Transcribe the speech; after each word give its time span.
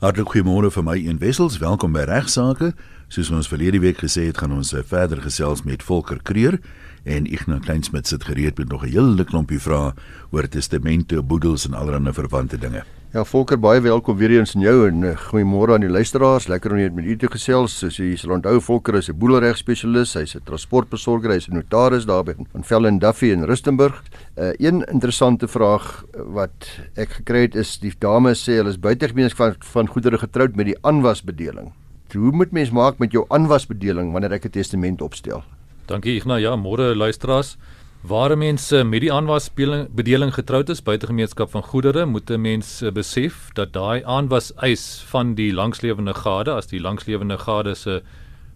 Hartlik 0.00 0.30
goeiemôre 0.32 0.70
vir 0.72 0.84
my 0.86 0.94
een 0.96 1.18
wessels. 1.20 1.58
Welkom 1.60 1.92
by 1.92 2.06
Regsake. 2.08 2.70
Soos 3.12 3.28
ons 3.36 3.50
verlede 3.52 3.82
week 3.82 3.98
gesê 4.00 4.22
het, 4.30 4.38
gaan 4.40 4.54
ons 4.56 4.70
eh, 4.72 4.80
verder 4.80 5.20
gesels 5.20 5.60
met 5.68 5.84
Volker 5.84 6.22
Kreer 6.24 6.56
en 7.04 7.28
Ignas 7.28 7.60
Kleinsmid 7.66 8.08
sit 8.08 8.24
gereed 8.24 8.56
met 8.56 8.72
nog 8.72 8.86
'n 8.86 8.96
hele 8.96 9.24
klompie 9.24 9.60
vrae 9.60 9.92
oor 10.32 10.48
testamente, 10.48 11.20
boedels 11.20 11.66
en 11.68 11.74
allerlei 11.74 12.14
verwante 12.14 12.56
dinge. 12.56 12.82
Ja, 13.10 13.24
Volker, 13.26 13.58
baie 13.58 13.80
welkom 13.82 14.14
weer 14.20 14.30
eens 14.36 14.52
in 14.54 14.62
jou 14.62 14.84
en 14.86 15.00
uh, 15.02 15.16
goeiemôre 15.18 15.74
aan 15.74 15.82
die 15.82 15.90
luisteraars. 15.90 16.44
Lekker 16.46 16.70
om 16.70 16.78
net 16.78 16.92
met 16.94 17.08
u 17.10 17.16
te 17.18 17.26
gesels. 17.26 17.72
Soos 17.80 17.96
jy 17.98 18.12
sal 18.14 18.36
onthou, 18.36 18.60
Volker 18.62 18.94
is 18.94 19.08
'n 19.10 19.18
boedelregspesialis. 19.18 20.14
Hy's 20.14 20.36
'n 20.36 20.44
transportbesorger, 20.46 21.32
hy's 21.34 21.48
'n 21.48 21.58
notaris 21.58 22.06
daar 22.06 22.22
by 22.22 22.34
van 22.52 22.62
Vellen 22.62 23.00
Duffy 23.00 23.32
in 23.34 23.42
Rustenburg. 23.42 24.04
'n 24.36 24.42
uh, 24.42 24.52
Een 24.60 24.84
interessante 24.92 25.48
vraag 25.48 26.04
wat 26.14 26.70
ek 26.94 27.10
gekry 27.10 27.40
het 27.50 27.56
is 27.56 27.78
die 27.78 27.92
dame 27.98 28.30
sê 28.30 28.62
hulle 28.62 28.70
is 28.70 28.78
buitegemeens 28.78 29.34
van 29.34 29.56
van 29.58 29.88
goedere 29.88 30.18
getroud 30.18 30.54
met 30.54 30.66
die 30.66 30.78
aanwasbedeling. 30.80 31.72
Hoe 32.14 32.30
moet 32.30 32.52
mens 32.52 32.70
maak 32.70 32.98
met 32.98 33.10
jou 33.10 33.24
aanwasbedeling 33.28 34.12
wanneer 34.12 34.32
ek 34.32 34.44
'n 34.44 34.50
testament 34.50 35.02
opstel? 35.02 35.42
Dankie 35.86 36.14
Ignas. 36.14 36.40
Ja, 36.40 36.54
môre 36.56 36.94
luisteraars. 36.94 37.56
Waar 38.00 38.32
mense 38.38 38.78
met 38.84 39.02
die 39.04 39.10
aanwasbedeling 39.12 40.30
getroud 40.32 40.70
is 40.72 40.80
buite 40.80 41.06
gemeenskap 41.10 41.50
van 41.52 41.62
goedere, 41.62 42.06
moet 42.06 42.30
'n 42.30 42.40
mens 42.40 42.82
eh, 42.82 42.90
besef 42.90 43.50
dat 43.52 43.72
daai 43.72 44.02
aanwas 44.04 44.54
eis 44.56 45.04
van 45.06 45.34
die 45.34 45.52
langslewende 45.52 46.14
gade 46.14 46.50
as 46.50 46.66
die 46.66 46.80
langslewende 46.80 47.38
gade 47.38 47.74
se 47.74 48.02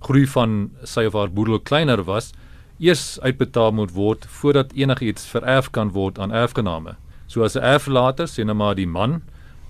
groei 0.01 0.27
van 0.27 0.71
sy 0.83 1.05
of 1.05 1.13
haar 1.13 1.31
boedel 1.31 1.59
kleiner 1.59 2.05
was, 2.05 2.33
eers 2.79 3.21
uitbetaal 3.21 3.73
moet 3.73 3.93
word 3.93 4.27
voordat 4.27 4.73
enigiets 4.73 5.27
vererf 5.27 5.71
kan 5.71 5.91
word 5.93 6.19
aan 6.19 6.33
erfgename. 6.33 6.97
So 7.27 7.43
as 7.43 7.55
'n 7.57 7.63
erflater, 7.63 8.29
sien 8.29 8.47
nou 8.47 8.57
maar 8.57 8.75
die 8.75 8.87
man, 8.87 9.23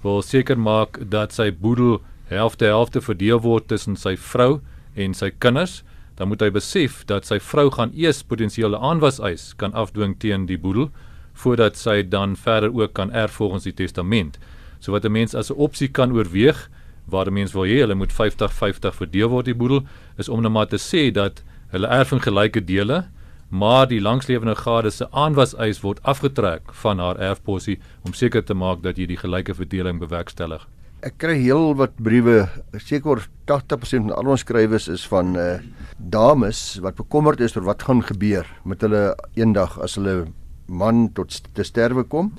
wil 0.02 0.22
seker 0.22 0.58
maak 0.58 1.10
dat 1.10 1.32
sy 1.32 1.50
boedel 1.50 2.00
helfte 2.28 2.64
helfte 2.64 3.00
verdeel 3.00 3.40
word 3.40 3.68
tussen 3.68 3.96
sy 3.96 4.16
vrou 4.16 4.60
en 4.94 5.14
sy 5.14 5.30
kinders 5.30 5.82
dan 6.14 6.28
moet 6.28 6.40
hy 6.40 6.50
besef 6.50 7.02
dat 7.10 7.26
sy 7.26 7.40
vrou 7.42 7.70
gaan 7.70 7.92
eers 7.94 8.22
potensiële 8.22 8.78
aanwas 8.78 9.18
eis 9.18 9.52
kan 9.58 9.72
afdwing 9.72 10.14
teen 10.18 10.46
die 10.46 10.58
boedel 10.58 10.90
voordat 11.34 11.76
sy 11.76 12.02
dan 12.02 12.36
verder 12.36 12.70
ook 12.74 12.94
kan 12.94 13.12
erf 13.12 13.32
volgens 13.40 13.66
die 13.66 13.74
testament. 13.74 14.38
So 14.80 14.92
wat 14.92 15.04
'n 15.04 15.12
mens 15.12 15.34
as 15.34 15.50
'n 15.50 15.58
opsie 15.58 15.88
kan 15.88 16.12
oorweeg 16.12 16.70
waar 17.04 17.26
'n 17.26 17.32
mens 17.32 17.52
wil 17.52 17.64
hê 17.64 17.80
hulle 17.80 17.94
moet 17.94 18.12
50-50 18.12 18.94
verdeel 18.94 19.28
word 19.28 19.44
die 19.44 19.54
boedel 19.54 19.84
is 20.16 20.28
om 20.28 20.42
net 20.42 20.52
maar 20.52 20.66
te 20.66 20.78
sê 20.78 21.12
dat 21.12 21.42
hulle 21.68 21.86
erf 21.86 22.12
in 22.12 22.20
gelyke 22.20 22.64
dele 22.64 23.04
maar 23.48 23.86
die 23.88 24.00
langslewende 24.00 24.54
gade 24.54 24.90
se 24.90 25.10
aanwas 25.10 25.54
eis 25.54 25.80
word 25.80 26.02
afgetrek 26.02 26.72
van 26.72 26.98
haar 26.98 27.16
erfposie 27.16 27.78
om 28.02 28.12
seker 28.12 28.44
te 28.44 28.54
maak 28.54 28.82
dat 28.82 28.96
jy 28.96 29.06
die 29.06 29.16
gelyke 29.16 29.54
verdeling 29.54 29.98
bewerkstellig 29.98 30.66
ek 31.04 31.18
kry 31.20 31.34
heel 31.36 31.74
wat 31.76 31.98
briewe, 32.00 32.46
seker 32.80 33.26
80% 33.50 34.08
van 34.08 34.14
al 34.16 34.30
ons 34.34 34.44
skrywers 34.44 34.88
is 34.92 35.04
van 35.10 35.36
uh 35.36 35.56
dames 35.94 36.58
wat 36.82 36.96
bekommerd 36.98 37.40
is 37.44 37.54
oor 37.56 37.64
wat 37.68 37.84
gaan 37.86 38.02
gebeur 38.04 38.48
met 38.68 38.82
hulle 38.84 39.14
eendag 39.38 39.76
as 39.84 39.94
hulle 39.96 40.26
man 40.66 41.06
tot 41.16 41.36
te 41.54 41.64
sterwe 41.64 42.02
kom. 42.08 42.32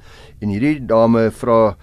En 0.43 0.51
hierdie 0.51 0.79
dame 0.85 1.29
vra 1.39 1.75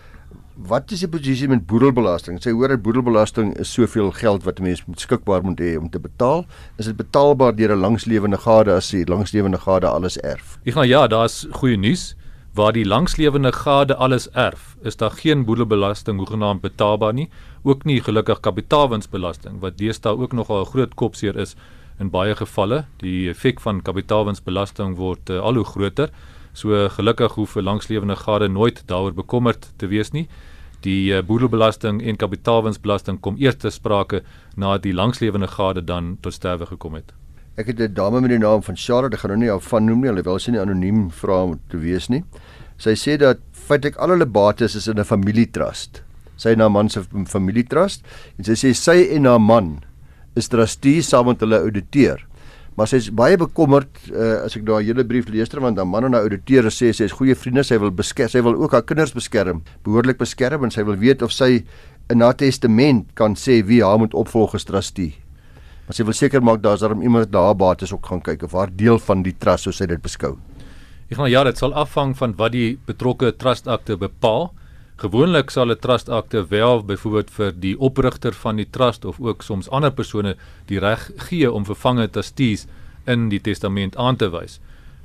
wat 0.69 0.92
is 0.92 1.00
die 1.02 1.11
posisie 1.11 1.48
met 1.48 1.64
boedelbelasting? 1.66 2.36
Sy 2.42 2.52
hoor 2.52 2.74
dat 2.74 2.83
boedelbelasting 2.84 3.55
is 3.62 3.72
soveel 3.72 4.12
geld 4.19 4.44
wat 4.44 4.61
'n 4.61 4.69
mens 4.69 4.84
beskikbaar 4.84 5.42
moet 5.42 5.61
hê 5.61 5.78
om 5.78 5.89
te 5.91 5.98
betaal. 5.98 6.44
Is 6.78 6.86
dit 6.86 6.96
betaalbaar 6.96 7.56
deur 7.56 7.72
'n 7.72 7.80
langslewende 7.80 8.39
gade 8.39 8.72
as 8.72 8.91
die 8.91 9.06
langslewende 9.06 9.58
gade 9.58 9.86
alles 9.86 10.19
erf? 10.19 10.58
Ek 10.64 10.74
gaan 10.74 10.89
ja, 10.89 11.06
daar's 11.06 11.46
goeie 11.50 11.77
nuus 11.77 12.14
waar 12.53 12.72
die 12.72 12.84
langslewende 12.84 13.53
gade 13.53 13.97
alles 13.97 14.31
erf, 14.31 14.77
is 14.83 14.97
daar 14.97 15.11
geen 15.11 15.45
boedelbelasting 15.45 16.19
hoegenaamd 16.19 16.61
betaalbaar 16.61 17.12
nie, 17.12 17.28
ook 17.62 17.84
nie 17.84 18.00
gelukkig 18.00 18.41
kapitaalwinsbelasting 18.41 19.61
wat 19.61 19.78
deesdae 19.78 20.19
ook 20.19 20.33
nogal 20.33 20.61
'n 20.61 20.70
groot 20.73 20.95
kopseer 20.95 21.36
is 21.36 21.56
in 21.98 22.11
baie 22.11 22.34
gevalle. 22.36 22.84
Die 22.97 23.30
effek 23.30 23.61
van 23.61 23.83
kapitaalwinsbelasting 23.83 24.97
word 24.97 25.30
uh, 25.30 25.40
al 25.40 25.55
hoe 25.55 25.64
groter. 25.64 26.11
So 26.52 26.89
gelukkig 26.89 27.33
hoef 27.35 27.57
'n 27.57 27.64
langslewende 27.64 28.17
gade 28.17 28.48
nooit 28.48 28.83
daaroor 28.86 29.14
bekommerd 29.14 29.73
te 29.77 29.86
wees 29.86 30.11
nie. 30.11 30.29
Die 30.80 31.13
uh, 31.13 31.23
boedelbelasting 31.23 32.02
en 32.02 32.17
kapitaalwinsbelasting 32.17 33.20
kom 33.20 33.36
eers 33.39 33.57
te 33.57 33.70
sprake 33.70 34.23
nadat 34.57 34.83
die 34.83 34.95
langslewende 34.95 35.48
gade 35.48 35.84
dan 35.84 36.19
tot 36.20 36.33
sterwe 36.33 36.67
gekom 36.67 36.95
het. 36.95 37.21
Ek 37.55 37.67
het 37.67 37.80
'n 37.80 37.92
dame 37.92 38.20
met 38.20 38.30
die 38.30 38.39
naam 38.39 38.63
van 38.63 38.77
Charlotte, 38.77 39.14
ek 39.14 39.20
gaan 39.20 39.30
nou 39.30 39.40
nie 39.40 39.51
haar 39.51 39.61
van 39.61 39.85
noem 39.85 40.01
nie, 40.01 40.08
alhoewel 40.08 40.39
sy 40.39 40.51
nie 40.52 40.61
anoniem 40.61 41.11
vra 41.11 41.42
om 41.45 41.61
te 41.68 41.77
wees 41.77 42.08
nie. 42.08 42.24
Sy 42.79 42.95
sê 42.95 43.18
dat 43.18 43.39
feitelik 43.52 43.96
al 43.96 44.08
hulle 44.08 44.27
bates 44.27 44.74
is 44.74 44.89
in 44.89 44.98
'n 44.98 45.05
familietrust. 45.05 46.02
Sy 46.36 46.48
en 46.48 46.61
haar 46.61 46.70
man 46.70 46.89
se 46.89 47.02
familietrust 47.27 48.01
en 48.39 48.45
sy 48.45 48.52
sê 48.52 48.74
sy 48.74 49.14
en 49.17 49.24
haar 49.24 49.40
man 49.40 49.85
is 50.35 50.48
trustees 50.48 51.08
saam 51.08 51.27
met 51.27 51.40
hulle 51.40 51.58
ouditeur. 51.58 52.24
Maar 52.77 52.86
sy 52.86 52.96
is 52.96 53.11
baie 53.11 53.36
bekommerd 53.36 53.89
uh, 54.11 54.45
as 54.45 54.57
ek 54.57 54.64
daai 54.64 54.84
hele 54.84 55.05
brief 55.05 55.29
lees 55.29 55.48
ter 55.48 55.61
want 55.61 55.77
haar 55.77 55.86
man 55.86 56.05
en 56.05 56.14
haar 56.14 56.23
ouditeur 56.23 56.70
sê 56.70 56.90
sy 56.92 57.05
is 57.05 57.13
goeie 57.13 57.34
vriende, 57.34 57.63
sy 57.64 57.77
wil 57.79 57.90
beskerm, 57.90 58.29
sy 58.29 58.40
wil 58.40 58.55
ook 58.55 58.73
haar 58.73 58.83
kinders 58.83 59.13
beskerm, 59.13 59.63
behoorlik 59.84 60.19
beskerm 60.19 60.64
en 60.64 60.70
sy 60.70 60.83
wil 60.83 60.96
weet 60.96 61.23
of 61.23 61.30
sy 61.30 61.64
in 62.08 62.20
haar 62.20 62.34
testament 62.34 63.14
kan 63.14 63.34
sê 63.34 63.63
wie 63.63 63.83
haar 63.83 63.98
moet 63.98 64.14
opvolg 64.14 64.55
as 64.55 64.64
trustee. 64.64 65.13
Maar 65.87 65.97
sy 65.98 66.05
wil 66.07 66.17
seker 66.17 66.43
maak 66.45 66.63
daar's 66.63 66.81
daarom 66.81 67.03
iemand 67.03 67.33
daar 67.33 67.57
bates 67.59 67.93
ook 67.93 68.07
gaan 68.07 68.23
kyk 68.23 68.43
of 68.47 68.53
haar 68.53 68.70
deel 68.70 68.98
van 68.98 69.23
die 69.23 69.35
trust 69.39 69.67
soos 69.67 69.81
sy 69.83 69.87
dit 69.91 70.03
beskou. 70.03 70.37
Ek 71.11 71.19
gaan 71.19 71.31
ja, 71.31 71.43
dit 71.45 71.59
sal 71.59 71.75
afhang 71.77 72.15
van 72.17 72.37
wat 72.39 72.55
die 72.55 72.79
betrokke 72.87 73.33
trust 73.37 73.67
akte 73.69 73.98
bepaal. 74.01 74.53
Gewoonlik 75.03 75.51
sal 75.51 75.70
'n 75.70 75.81
trust 75.81 76.09
akte 76.09 76.47
wel 76.48 76.85
byvoorbeeld 76.87 77.31
vir 77.31 77.53
die 77.53 77.75
oprigter 77.79 78.33
van 78.33 78.57
die 78.57 78.70
trust 78.70 79.05
of 79.05 79.20
ook 79.20 79.43
soms 79.43 79.69
ander 79.69 79.91
persone 79.91 80.37
die 80.67 80.79
reg 80.79 81.11
gee 81.29 81.53
om 81.53 81.65
vervangende 81.65 82.11
trustees 82.11 82.67
in 83.07 83.29
die 83.29 83.41
testament 83.41 83.97
aan 83.97 84.17
te 84.17 84.31
wys. 84.31 84.61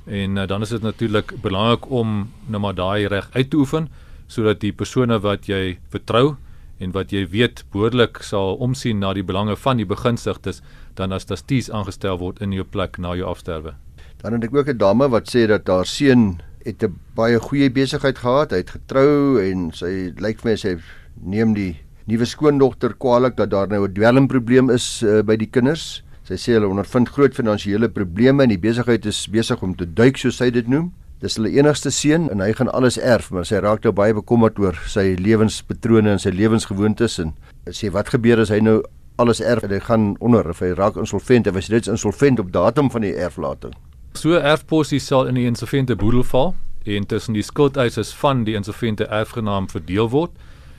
En 0.06 0.36
uh, 0.36 0.46
dan 0.46 0.62
is 0.62 0.68
dit 0.68 0.82
natuurlik 0.82 1.34
belangrik 1.42 1.90
om 1.90 2.30
nou 2.46 2.60
maar 2.60 2.74
daai 2.74 3.08
reg 3.08 3.28
uit 3.32 3.50
te 3.50 3.56
oefen 3.56 3.88
sodat 4.26 4.60
die 4.60 4.72
persone 4.72 5.18
wat 5.20 5.46
jy 5.48 5.78
vertrou 5.90 6.36
en 6.78 6.92
wat 6.94 7.12
jy 7.12 7.26
weet 7.26 7.64
behoorlik 7.72 8.22
sal 8.22 8.56
omsien 8.56 9.00
na 9.02 9.12
die 9.14 9.26
belange 9.26 9.56
van 9.56 9.76
die 9.76 9.86
beginsigtes 9.88 10.62
dan 10.94 11.12
as 11.12 11.24
trustees 11.24 11.70
aangestel 11.70 12.18
word 12.18 12.42
in 12.42 12.52
jou 12.52 12.64
plek 12.64 12.98
na 12.98 13.14
jou 13.18 13.26
afsterwe. 13.28 13.74
Dan 14.22 14.32
het 14.32 14.44
ek 14.44 14.54
ook 14.54 14.68
'n 14.68 14.78
dame 14.78 15.08
wat 15.08 15.28
sê 15.28 15.46
dat 15.46 15.66
haar 15.68 15.86
seun 15.86 16.40
het 16.64 16.82
'n 16.82 16.98
baie 17.14 17.38
goeie 17.38 17.70
besigheid 17.70 18.18
gehad, 18.18 18.50
hy 18.50 18.56
het 18.56 18.70
getrou 18.70 19.38
en 19.42 19.70
sy 19.72 20.12
lyk 20.16 20.40
vir 20.40 20.50
my 20.50 20.56
sy 20.56 20.78
neem 21.22 21.54
die 21.54 21.76
nuwe 22.06 22.24
skoondogter 22.24 22.94
kwaliek 22.94 23.36
dat 23.36 23.50
daar 23.50 23.68
nou 23.68 23.86
'n 23.86 23.94
dwelmprobleem 23.94 24.70
is 24.70 25.02
uh, 25.02 25.22
by 25.22 25.36
die 25.36 25.50
kinders. 25.50 26.02
Sy 26.24 26.34
sê 26.34 26.52
hulle 26.52 26.68
ondervind 26.68 27.08
groot 27.08 27.34
finansiële 27.34 27.88
probleme 27.88 28.42
en 28.42 28.48
die 28.48 28.58
besigheid 28.58 29.06
is 29.06 29.26
besig 29.28 29.62
om 29.62 29.74
te 29.74 29.86
duik 29.86 30.16
soos 30.16 30.36
sy 30.36 30.50
dit 30.50 30.68
noem. 30.68 30.92
Dis 31.18 31.34
hulle 31.34 31.50
enigste 31.50 31.90
seun 31.90 32.28
en 32.30 32.38
hy 32.38 32.52
gaan 32.54 32.68
alles 32.70 32.98
erf, 32.98 33.32
maar 33.34 33.46
sy 33.48 33.58
raak 33.58 33.82
nou 33.82 33.90
baie 33.92 34.14
bekommerd 34.14 34.58
oor 34.62 34.76
sy 34.86 35.16
lewenspatrone 35.18 36.12
en 36.14 36.22
sy 36.22 36.30
lewensgewoontes 36.30 37.18
en 37.24 37.32
sê 37.74 37.90
wat 37.90 38.12
gebeur 38.14 38.38
as 38.44 38.52
hy 38.54 38.60
nou 38.62 38.76
alles 39.18 39.40
erf 39.42 39.66
en 39.66 39.74
hy 39.74 39.80
gaan 39.82 40.04
onder 40.22 40.46
of 40.46 40.62
hy 40.62 40.70
raak 40.78 40.96
insolvent 41.00 41.50
of 41.50 41.58
hy 41.58 41.64
is 41.80 41.90
insolvent 41.90 42.38
op 42.38 42.52
datum 42.54 42.90
van 42.94 43.02
die 43.02 43.16
erflating. 43.18 43.74
So 44.14 44.38
erfposie 44.38 45.00
sal 45.02 45.26
in 45.26 45.34
die 45.34 45.48
insolvente 45.50 45.96
boedel 45.98 46.22
val 46.22 46.54
en 46.86 47.06
tussen 47.06 47.34
die 47.34 47.42
skuldeisers 47.42 48.14
van 48.14 48.44
die 48.46 48.54
insolvente 48.54 49.08
erfgenaam 49.10 49.66
verdeel 49.68 50.08
word. 50.14 50.30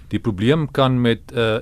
Die 0.09 0.23
probleem 0.23 0.71
kan 0.71 1.01
met 1.01 1.19
'n 1.33 1.38
uh, 1.38 1.59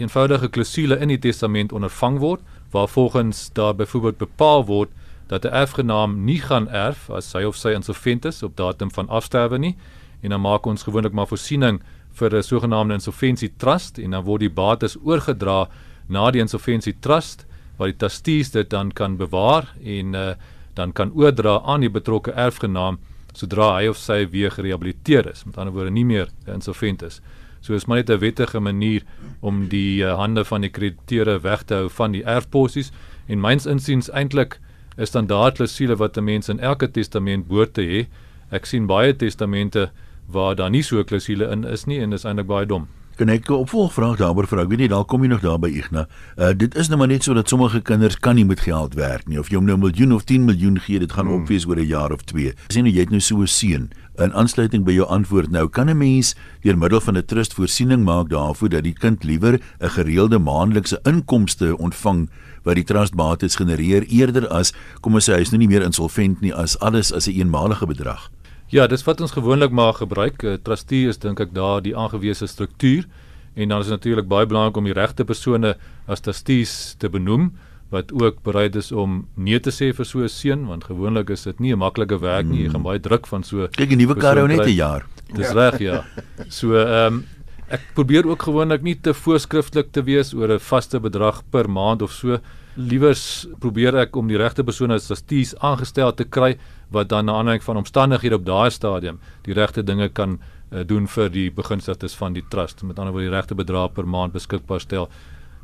eenvoudige 0.00 0.48
klousule 0.48 1.00
in 1.00 1.08
die 1.08 1.18
testament 1.18 1.72
ondervang 1.72 2.18
word 2.18 2.40
waar 2.70 2.88
volgens 2.88 3.50
daar 3.52 3.74
byvoorbeeld 3.74 4.18
bepaal 4.18 4.64
word 4.64 4.90
dat 5.28 5.44
'n 5.44 5.54
erfgenaam 5.54 6.24
nie 6.24 6.40
gaan 6.40 6.68
erf 6.68 7.10
as 7.10 7.32
hy 7.32 7.44
of 7.44 7.56
sy 7.56 7.68
insolvent 7.68 8.24
is 8.24 8.42
op 8.42 8.56
datum 8.56 8.90
van 8.90 9.08
afsterwe 9.08 9.58
nie. 9.58 9.76
En 10.20 10.30
dan 10.30 10.40
maak 10.40 10.66
ons 10.66 10.82
gewoonlik 10.82 11.12
maar 11.12 11.26
voorsiening 11.26 11.80
vir 12.12 12.36
'n 12.36 12.42
sogenaamde 12.42 12.94
insolventie 12.94 13.52
trust 13.56 13.98
en 13.98 14.10
dan 14.10 14.24
word 14.24 14.40
die 14.40 14.50
bates 14.50 14.96
oorgedra 15.04 15.68
na 16.08 16.30
die 16.30 16.40
insolventie 16.40 16.96
trust 17.00 17.46
waar 17.76 17.88
die 17.88 17.96
trustees 17.96 18.50
dit 18.50 18.70
dan 18.70 18.92
kan 18.92 19.16
bewaar 19.16 19.68
en 19.84 20.14
uh, 20.14 20.34
dan 20.74 20.92
kan 20.92 21.12
oordra 21.12 21.60
aan 21.64 21.80
die 21.80 21.90
betrokke 21.90 22.32
erfgenaam 22.32 22.98
sodra 23.32 23.76
hy 23.76 23.88
of 23.88 23.96
sy 23.96 24.26
weer 24.30 24.50
gerehabiliteer 24.50 25.30
is. 25.30 25.44
Met 25.44 25.58
ander 25.58 25.74
woorde 25.74 25.90
nie 25.90 26.04
meer 26.04 26.28
insolvent 26.46 27.02
is. 27.02 27.20
So 27.60 27.74
is 27.74 27.86
maar 27.86 27.96
net 27.96 28.10
'n 28.10 28.18
wettige 28.18 28.60
manier 28.60 29.02
om 29.40 29.68
die 29.68 30.02
uh, 30.02 30.16
hande 30.16 30.44
van 30.44 30.60
die 30.60 30.70
krediteure 30.70 31.40
weg 31.40 31.62
te 31.62 31.74
hou 31.74 31.88
van 31.88 32.12
die 32.12 32.24
erfposies 32.24 32.90
en 33.26 33.40
myns 33.40 33.66
insiens 33.66 34.10
eintlik 34.10 34.60
'n 34.98 35.06
standaard 35.06 35.54
klousule 35.54 35.96
wat 35.96 36.18
'n 36.18 36.24
mens 36.24 36.48
in 36.48 36.60
elke 36.60 36.90
testament 36.90 37.48
behoort 37.48 37.74
te 37.74 37.82
hê. 37.82 38.06
Ek 38.50 38.66
sien 38.66 38.86
baie 38.86 39.12
testamente 39.12 39.90
waar 40.26 40.54
daar 40.54 40.70
nie 40.70 40.82
so 40.82 40.98
'n 40.98 41.04
klousule 41.04 41.50
in 41.52 41.64
is 41.64 41.86
nie 41.86 42.00
en 42.00 42.10
dis 42.10 42.24
eintlik 42.24 42.46
baie 42.46 42.66
dom. 42.66 42.88
Kan 43.18 43.28
ek 43.28 43.50
'n 43.50 43.66
opvolgvraag 43.66 44.16
daaroor 44.16 44.46
vra? 44.46 44.62
Ek 44.62 44.68
weet 44.68 44.78
nie 44.78 44.88
dalk 44.88 45.08
kom 45.08 45.22
jy 45.22 45.28
nog 45.28 45.40
daar 45.40 45.58
by 45.58 45.68
Igna. 45.68 46.06
Uh 46.38 46.54
dit 46.54 46.74
is 46.74 46.88
nou 46.88 46.98
maar 46.98 47.08
net 47.08 47.24
so 47.24 47.34
dat 47.34 47.48
sommige 47.48 47.80
kinders 47.80 48.14
kan 48.14 48.34
nie 48.34 48.44
met 48.44 48.60
geld 48.60 48.94
werk 48.94 49.26
nie 49.26 49.38
of 49.38 49.48
jy 49.50 49.56
hom 49.56 49.64
nou 49.64 49.74
'n 49.76 49.80
miljoen 49.80 50.12
of 50.12 50.24
10 50.24 50.44
miljoen 50.44 50.78
gee, 50.78 50.98
dit 50.98 51.12
gaan 51.12 51.26
hmm. 51.26 51.42
opwees 51.42 51.66
oor 51.66 51.76
'n 51.76 51.86
jaar 51.86 52.12
of 52.12 52.22
2. 52.22 52.54
Sien 52.68 52.84
nou 52.84 52.94
jy 52.94 53.00
het 53.00 53.10
nou 53.10 53.20
so 53.20 53.42
'n 53.42 53.46
seun. 53.46 53.90
In 54.18 54.32
aansluiting 54.32 54.84
by 54.84 54.92
jou 54.92 55.06
antwoord 55.06 55.50
nou, 55.50 55.68
kan 55.68 55.90
'n 55.90 55.98
mens 55.98 56.36
deur 56.62 56.78
middel 56.78 57.00
van 57.00 57.16
'n 57.16 57.24
trust 57.24 57.54
voorsiening 57.54 58.04
maak 58.04 58.28
daarvoor 58.28 58.68
dat 58.68 58.82
die 58.82 58.94
kind 58.94 59.24
liewer 59.24 59.60
'n 59.80 59.88
gereelde 59.90 60.38
maandelikse 60.38 61.00
inkomste 61.02 61.76
ontvang 61.76 62.28
wat 62.62 62.74
die 62.74 62.84
trustbates 62.84 63.56
genereer 63.56 64.06
eerder 64.06 64.48
as 64.48 64.72
kom 65.00 65.14
ons 65.14 65.28
sê 65.28 65.34
hy 65.34 65.40
is 65.40 65.50
nou 65.50 65.58
nie 65.58 65.68
meer 65.68 65.82
insolvent 65.82 66.40
nie 66.40 66.54
as 66.54 66.78
alles 66.78 67.12
as 67.12 67.26
'n 67.26 67.30
een 67.30 67.36
eenmalige 67.38 67.86
bedrag. 67.86 68.30
Ja, 68.68 68.86
dis 68.86 69.04
wat 69.06 69.20
ons 69.24 69.32
gewoonlik 69.32 69.70
maar 69.72 69.94
gebruik. 69.96 70.42
'n 70.42 70.46
uh, 70.46 70.58
Trustee 70.62 71.08
is 71.08 71.18
dink 71.18 71.40
ek 71.40 71.54
daar 71.54 71.80
die 71.82 71.96
aangewese 71.96 72.46
struktuur 72.46 73.06
en 73.54 73.68
dan 73.68 73.80
is 73.80 73.88
natuurlik 73.88 74.28
baie 74.28 74.46
belangrik 74.46 74.76
om 74.76 74.84
die 74.84 74.92
regte 74.92 75.24
persone 75.24 75.76
as 76.06 76.20
trustees 76.20 76.94
te 76.98 77.08
benoem 77.08 77.52
wat 77.88 78.12
ook 78.12 78.42
bereid 78.42 78.76
is 78.76 78.92
om 78.92 79.26
nee 79.34 79.60
te 79.60 79.70
sê 79.70 79.88
vir 79.96 80.04
so 80.04 80.20
'n 80.20 80.28
seun 80.28 80.66
want 80.66 80.84
gewoonlik 80.84 81.30
is 81.30 81.42
dit 81.42 81.60
nie 81.60 81.72
'n 81.72 81.78
maklike 81.78 82.20
werk 82.20 82.46
nie. 82.46 82.64
Jy 82.64 82.70
gaan 82.70 82.82
baie 82.82 83.00
druk 83.00 83.26
van 83.26 83.42
so 83.42 83.68
Kyk, 83.68 83.92
'n 83.92 83.98
nuwe 83.98 84.14
kar 84.14 84.36
hou 84.36 84.46
net 84.46 84.66
'n 84.66 84.76
jaar. 84.76 85.06
Dis 85.34 85.52
reg, 85.52 85.78
ja. 85.78 86.04
So 86.48 86.76
ehm 86.76 87.14
um, 87.14 87.24
ek 87.68 87.84
probeer 87.94 88.26
ook 88.28 88.46
gewoonlik 88.48 88.82
nie 88.82 88.96
te 88.96 89.12
voorskrifklik 89.14 89.92
te 89.92 90.02
wees 90.02 90.32
oor 90.34 90.52
'n 90.52 90.58
vaste 90.58 91.00
bedrag 91.00 91.42
per 91.50 91.68
maand 91.68 92.02
of 92.02 92.12
so. 92.12 92.38
Liewers 92.76 93.46
probeer 93.60 93.96
ek 93.96 94.16
om 94.16 94.28
die 94.28 94.38
regte 94.38 94.64
persone 94.64 94.94
as 94.94 95.06
trustees 95.06 95.54
aangestel 95.58 96.12
te 96.14 96.24
kry 96.24 96.56
wat 96.90 97.08
dan 97.08 97.26
na 97.26 97.32
aanleiding 97.32 97.64
van 97.64 97.76
omstandighede 97.76 98.34
op 98.34 98.44
daai 98.44 98.70
stadium 98.70 99.18
die 99.42 99.54
regte 99.54 99.82
dinge 99.82 100.08
kan 100.08 100.38
uh, 100.72 100.84
doen 100.84 101.06
vir 101.06 101.28
die 101.28 101.50
begunstigdes 101.50 102.14
van 102.14 102.32
die 102.32 102.44
trust 102.48 102.82
met 102.82 102.98
ander 102.98 103.12
woorde 103.12 103.28
die 103.28 103.36
regte 103.36 103.54
bedrag 103.54 103.92
per 103.92 104.06
maand 104.06 104.32
beskikbaar 104.32 104.80
stel 104.80 105.08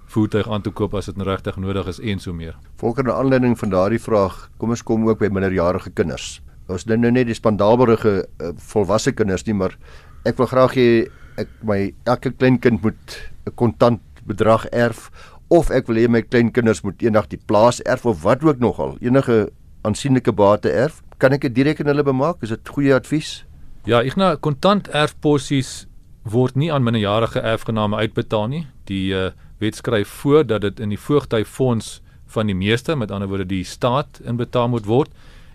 voertuig 0.07 0.49
aan 0.49 0.63
te 0.63 0.71
koop 0.71 0.95
as 0.95 1.07
dit 1.07 1.17
regtig 1.17 1.57
nodig 1.57 1.87
is 1.87 2.01
en 2.01 2.21
so 2.21 2.33
meer. 2.33 2.57
Volgens 2.77 3.07
'n 3.07 3.11
aanleiding 3.11 3.59
van 3.59 3.71
daardie 3.71 4.01
vraag, 4.01 4.51
kom 4.59 4.71
ons 4.71 4.83
kom 4.83 5.09
ook 5.09 5.19
by 5.19 5.29
minderjarige 5.29 5.91
kinders. 5.91 6.41
Ons 6.67 6.85
doen 6.85 7.01
nou 7.01 7.11
net 7.11 7.27
die 7.27 7.35
spandaalberige 7.35 8.27
uh, 8.41 8.49
volwasse 8.57 9.13
kinders 9.13 9.45
nie, 9.45 9.55
maar 9.55 9.77
ek 10.25 10.37
wil 10.37 10.47
graag 10.47 10.75
hê 10.75 11.09
ek 11.37 11.49
my 11.63 11.95
elke 12.05 12.31
klein 12.31 12.59
kind 12.59 12.83
moet 12.83 13.21
'n 13.47 13.55
kontant 13.55 14.01
bedrag 14.27 14.67
erf 14.73 15.11
of 15.49 15.71
ek 15.71 15.87
wil 15.87 15.97
hê 15.97 16.09
my 16.09 16.23
klein 16.23 16.51
kinders 16.51 16.83
moet 16.83 17.03
eendag 17.03 17.29
die 17.29 17.41
plaas 17.47 17.83
erf 17.83 18.07
of 18.07 18.23
wat 18.23 18.45
ook 18.45 18.59
nogal 18.59 18.97
enige 19.01 19.51
aansienlike 19.83 20.33
bate 20.33 20.71
erf 20.71 21.03
kan 21.19 21.33
ek 21.33 21.47
dit 21.47 21.55
direk 21.57 21.81
aan 21.81 21.89
hulle 21.93 22.05
bemaak? 22.05 22.43
Is 22.45 22.53
dit 22.53 22.69
goeie 22.69 22.95
advies? 22.95 23.45
Ja, 23.89 24.03
ek 24.03 24.17
na 24.21 24.35
kontant 24.37 24.91
erfpossies 24.93 25.87
word 26.25 26.57
nie 26.57 26.71
aan 26.73 26.85
minderjarige 26.85 27.43
erfgename 27.45 28.01
uitbetaal 28.01 28.49
nie. 28.53 28.65
Die 28.89 29.13
uh, 29.17 29.31
wet 29.63 29.79
skryf 29.79 30.11
voor 30.23 30.47
dat 30.49 30.65
dit 30.65 30.81
in 30.81 30.93
die 30.93 31.01
voogtyfonds 31.01 32.01
van 32.35 32.51
die 32.51 32.57
meeste, 32.57 32.97
met 32.97 33.13
ander 33.15 33.31
woorde 33.31 33.47
die 33.49 33.65
staat 33.65 34.21
inbetaal 34.25 34.73
moet 34.73 34.89
word 34.89 35.13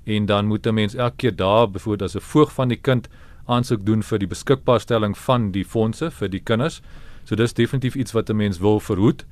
en 0.09 0.25
dan 0.25 0.47
moet 0.47 0.65
'n 0.65 0.73
mens 0.73 0.95
elke 0.95 1.15
keer 1.17 1.35
daar 1.35 1.69
byvoorbeeld 1.69 2.09
as 2.09 2.15
'n 2.15 2.25
voog 2.33 2.53
van 2.53 2.69
die 2.69 2.81
kind 2.81 3.09
aansoek 3.49 3.85
doen 3.85 4.03
vir 4.05 4.21
die 4.21 4.29
beskikbaarstelling 4.29 5.17
van 5.17 5.51
die 5.51 5.65
fondse 5.65 6.11
vir 6.11 6.29
die 6.29 6.43
kinders. 6.43 6.81
So 7.25 7.35
dis 7.35 7.53
definitief 7.53 7.95
iets 7.95 8.13
wat 8.13 8.29
'n 8.29 8.37
mens 8.37 8.59
wil 8.59 8.79
verhoed. 8.79 9.25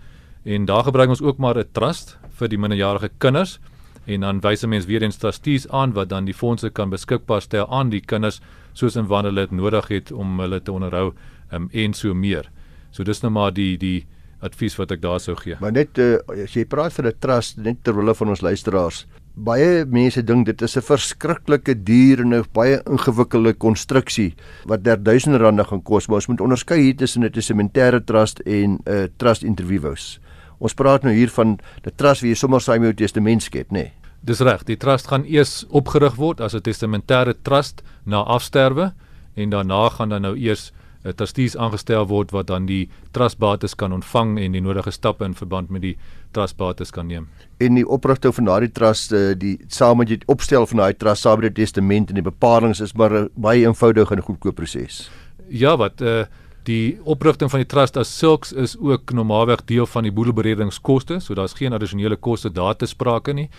En 0.43 0.65
daar 0.65 0.83
gebruik 0.83 1.09
ons 1.09 1.21
ook 1.21 1.37
maar 1.37 1.57
'n 1.57 1.69
trust 1.71 2.17
vir 2.39 2.47
die 2.47 2.57
minderjarige 2.57 3.09
kinders 3.17 3.59
en 4.05 4.21
dan 4.21 4.39
wys 4.41 4.63
'n 4.63 4.69
mens 4.69 4.85
weer 4.85 5.03
eens 5.03 5.17
trustees 5.17 5.69
aan 5.69 5.93
wat 5.93 6.09
dan 6.09 6.25
die 6.25 6.33
fondse 6.33 6.69
kan 6.69 6.89
beskikbaar 6.89 7.41
stel 7.41 7.67
aan 7.69 7.89
die 7.89 8.01
kinders 8.01 8.41
soos 8.73 8.95
en 8.95 9.07
wanneer 9.07 9.31
hulle 9.31 9.47
dit 9.47 9.51
nodig 9.51 9.87
het 9.87 10.11
om 10.11 10.39
hulle 10.39 10.61
te 10.61 10.71
onderhou 10.71 11.13
um, 11.51 11.69
en 11.71 11.93
so 11.93 12.13
meer. 12.13 12.49
So 12.91 13.03
dis 13.03 13.21
nou 13.21 13.31
maar 13.31 13.53
die 13.53 13.77
die 13.77 14.07
advies 14.39 14.75
wat 14.75 14.91
ek 14.91 15.01
daar 15.01 15.19
sou 15.19 15.35
gee. 15.35 15.57
Maar 15.59 15.71
net 15.71 15.97
uh, 15.97 16.17
as 16.43 16.53
jy 16.53 16.65
praat 16.65 16.93
van 16.93 17.07
'n 17.07 17.19
trust 17.19 17.57
net 17.57 17.83
ter 17.83 17.95
wille 17.95 18.15
van 18.15 18.29
ons 18.29 18.41
luisteraars, 18.41 19.05
baie 19.37 19.85
mense 19.85 20.23
dink 20.25 20.47
dit 20.47 20.61
is 20.61 20.77
'n 20.77 20.81
verskriklike 20.81 21.83
duur 21.83 22.21
en 22.21 22.33
'n 22.33 22.45
baie 22.53 22.81
ingewikkelde 22.85 23.53
konstruksie 23.53 24.35
wat 24.65 24.83
der 24.83 24.97
duisende 24.97 25.37
rande 25.37 25.63
gaan 25.63 25.83
kos, 25.83 26.07
maar 26.07 26.15
ons 26.15 26.27
moet 26.27 26.41
onderskei 26.41 26.81
hier 26.81 26.95
tussen 26.95 27.23
'n 27.23 27.31
testamentêre 27.31 28.03
trust 28.03 28.39
en 28.39 28.71
'n 28.71 28.79
uh, 28.85 29.07
trust 29.17 29.43
inter 29.43 29.65
vivos. 29.65 30.19
Ons 30.59 30.73
praat 30.73 31.03
nou 31.03 31.13
hier 31.13 31.29
van 31.29 31.59
'n 31.85 31.91
trust 31.95 32.21
wie 32.21 32.29
jy 32.29 32.35
sommer 32.35 32.61
saam 32.61 32.81
jou 32.81 32.93
testament 32.93 33.43
skep, 33.43 33.69
nê? 33.69 33.73
Nee. 33.73 33.93
Dis 34.23 34.39
reg, 34.39 34.63
die 34.63 34.77
trust 34.77 35.07
gaan 35.07 35.25
eers 35.25 35.65
opgerig 35.69 36.15
word 36.15 36.41
as 36.41 36.53
'n 36.55 36.61
testamentêre 36.61 37.35
trust 37.43 37.83
na 38.05 38.23
afsterwe 38.23 38.93
en 39.35 39.49
daarna 39.49 39.89
gaan 39.89 40.09
dan 40.09 40.21
nou 40.21 40.35
eers 40.35 40.71
'n 41.03 41.13
trustees 41.15 41.57
aangestel 41.57 42.07
word 42.07 42.31
wat 42.31 42.47
dan 42.47 42.65
die 42.65 42.89
trustbates 43.11 43.75
kan 43.75 43.93
ontvang 43.93 44.39
en 44.39 44.51
die 44.51 44.61
nodige 44.61 44.91
stappe 44.91 45.25
in 45.25 45.33
verband 45.33 45.69
met 45.69 45.81
die 45.81 45.97
trustbates 46.31 46.91
kan 46.91 47.07
neem. 47.07 47.27
En 47.57 47.75
die 47.75 47.87
oprigting 47.87 48.35
van 48.35 48.45
daardie 48.45 48.71
trust, 48.71 49.11
eh, 49.11 49.33
die 49.37 49.57
saam 49.67 49.97
met 49.97 50.07
die 50.07 50.19
opstel 50.25 50.65
van 50.67 50.77
daai 50.77 50.93
trust 50.97 51.21
saam 51.21 51.39
met 51.39 51.55
die 51.55 51.63
testament 51.63 52.09
en 52.09 52.15
die 52.15 52.23
bepalinge 52.23 52.83
is 52.83 52.93
maar 52.93 53.13
'n 53.13 53.29
baie 53.35 53.65
eenvoudige 53.65 54.15
en 54.15 54.21
goedkoop 54.21 54.55
proses. 54.55 55.09
Ja, 55.49 55.77
wat 55.77 56.01
uh 56.01 56.25
Die 56.67 56.99
oprigting 57.07 57.47
van 57.49 57.59
die 57.59 57.69
trust 57.69 57.97
as 57.97 58.09
sulks 58.17 58.51
is 58.51 58.75
ook 58.77 59.13
normaalweg 59.15 59.61
deel 59.65 59.85
van 59.85 60.03
die 60.03 60.11
boedelberedingskoste, 60.11 61.19
so 61.19 61.33
daar's 61.33 61.53
geen 61.55 61.73
addisionele 61.73 62.15
koste 62.15 62.51
daar 62.51 62.75
te 62.75 62.85
sprake 62.85 63.33
nie. 63.33 63.49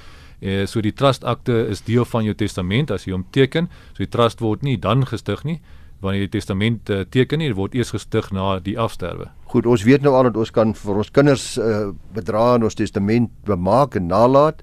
Eh 0.41 0.67
so 0.67 0.81
die 0.81 0.93
trust 0.93 1.25
akte 1.25 1.67
is 1.71 1.81
deel 1.81 2.05
van 2.05 2.25
jou 2.25 2.35
testament 2.35 2.91
as 2.91 3.07
jy 3.07 3.13
hom 3.13 3.25
teken. 3.31 3.71
So 3.93 4.05
die 4.05 4.13
trust 4.13 4.41
word 4.41 4.63
nie 4.63 4.77
dan 4.77 5.07
gestig 5.07 5.45
nie 5.45 5.61
wanneer 6.01 6.27
die 6.27 6.37
testament 6.39 6.91
uh, 6.91 7.03
teken 7.11 7.43
nie, 7.43 7.51
word 7.55 7.75
eers 7.75 7.91
gestig 7.91 8.31
na 8.35 8.59
die 8.63 8.77
afsterwe. 8.79 9.31
Goed, 9.51 9.67
ons 9.67 9.83
weet 9.87 10.05
nou 10.05 10.15
al 10.15 10.29
dat 10.31 10.37
ons 10.37 10.53
kan 10.55 10.75
vir 10.75 11.01
ons 11.03 11.11
kinders 11.11 11.57
uh, 11.59 11.91
bedrae 12.15 12.59
in 12.59 12.69
ons 12.69 12.79
testament 12.79 13.33
bemaak 13.49 13.97
en 13.99 14.07
nalat 14.13 14.63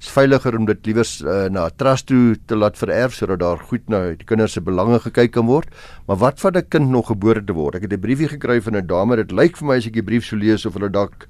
is 0.00 0.08
veiliger 0.08 0.56
om 0.56 0.64
dit 0.64 0.86
liewers 0.88 1.18
uh, 1.20 1.50
na 1.52 1.66
'n 1.68 1.76
trust 1.76 2.06
toe 2.08 2.36
te 2.46 2.56
laat 2.56 2.78
vererf 2.80 3.12
sodat 3.14 3.40
daar 3.40 3.58
goed 3.58 3.84
na 3.88 4.16
die 4.16 4.24
kinders 4.24 4.52
se 4.56 4.60
belange 4.60 4.98
gekyk 5.04 5.32
kan 5.32 5.46
word. 5.46 5.68
Maar 6.06 6.16
wat 6.16 6.40
van 6.40 6.56
'n 6.56 6.68
kind 6.68 6.88
nog 6.88 7.06
gebore 7.06 7.44
te 7.44 7.52
word? 7.52 7.74
Ek 7.74 7.82
het 7.82 7.92
'n 7.92 8.00
briefie 8.00 8.28
gekry 8.28 8.60
van 8.60 8.76
'n 8.76 8.86
dame. 8.86 9.16
Dit 9.16 9.32
lyk 9.32 9.56
vir 9.56 9.66
my 9.68 9.76
as 9.76 9.86
ek 9.86 9.92
die 9.92 10.02
brief 10.02 10.24
so 10.24 10.36
lees 10.36 10.64
of 10.66 10.74
hulle 10.74 10.88
dalk 10.88 11.28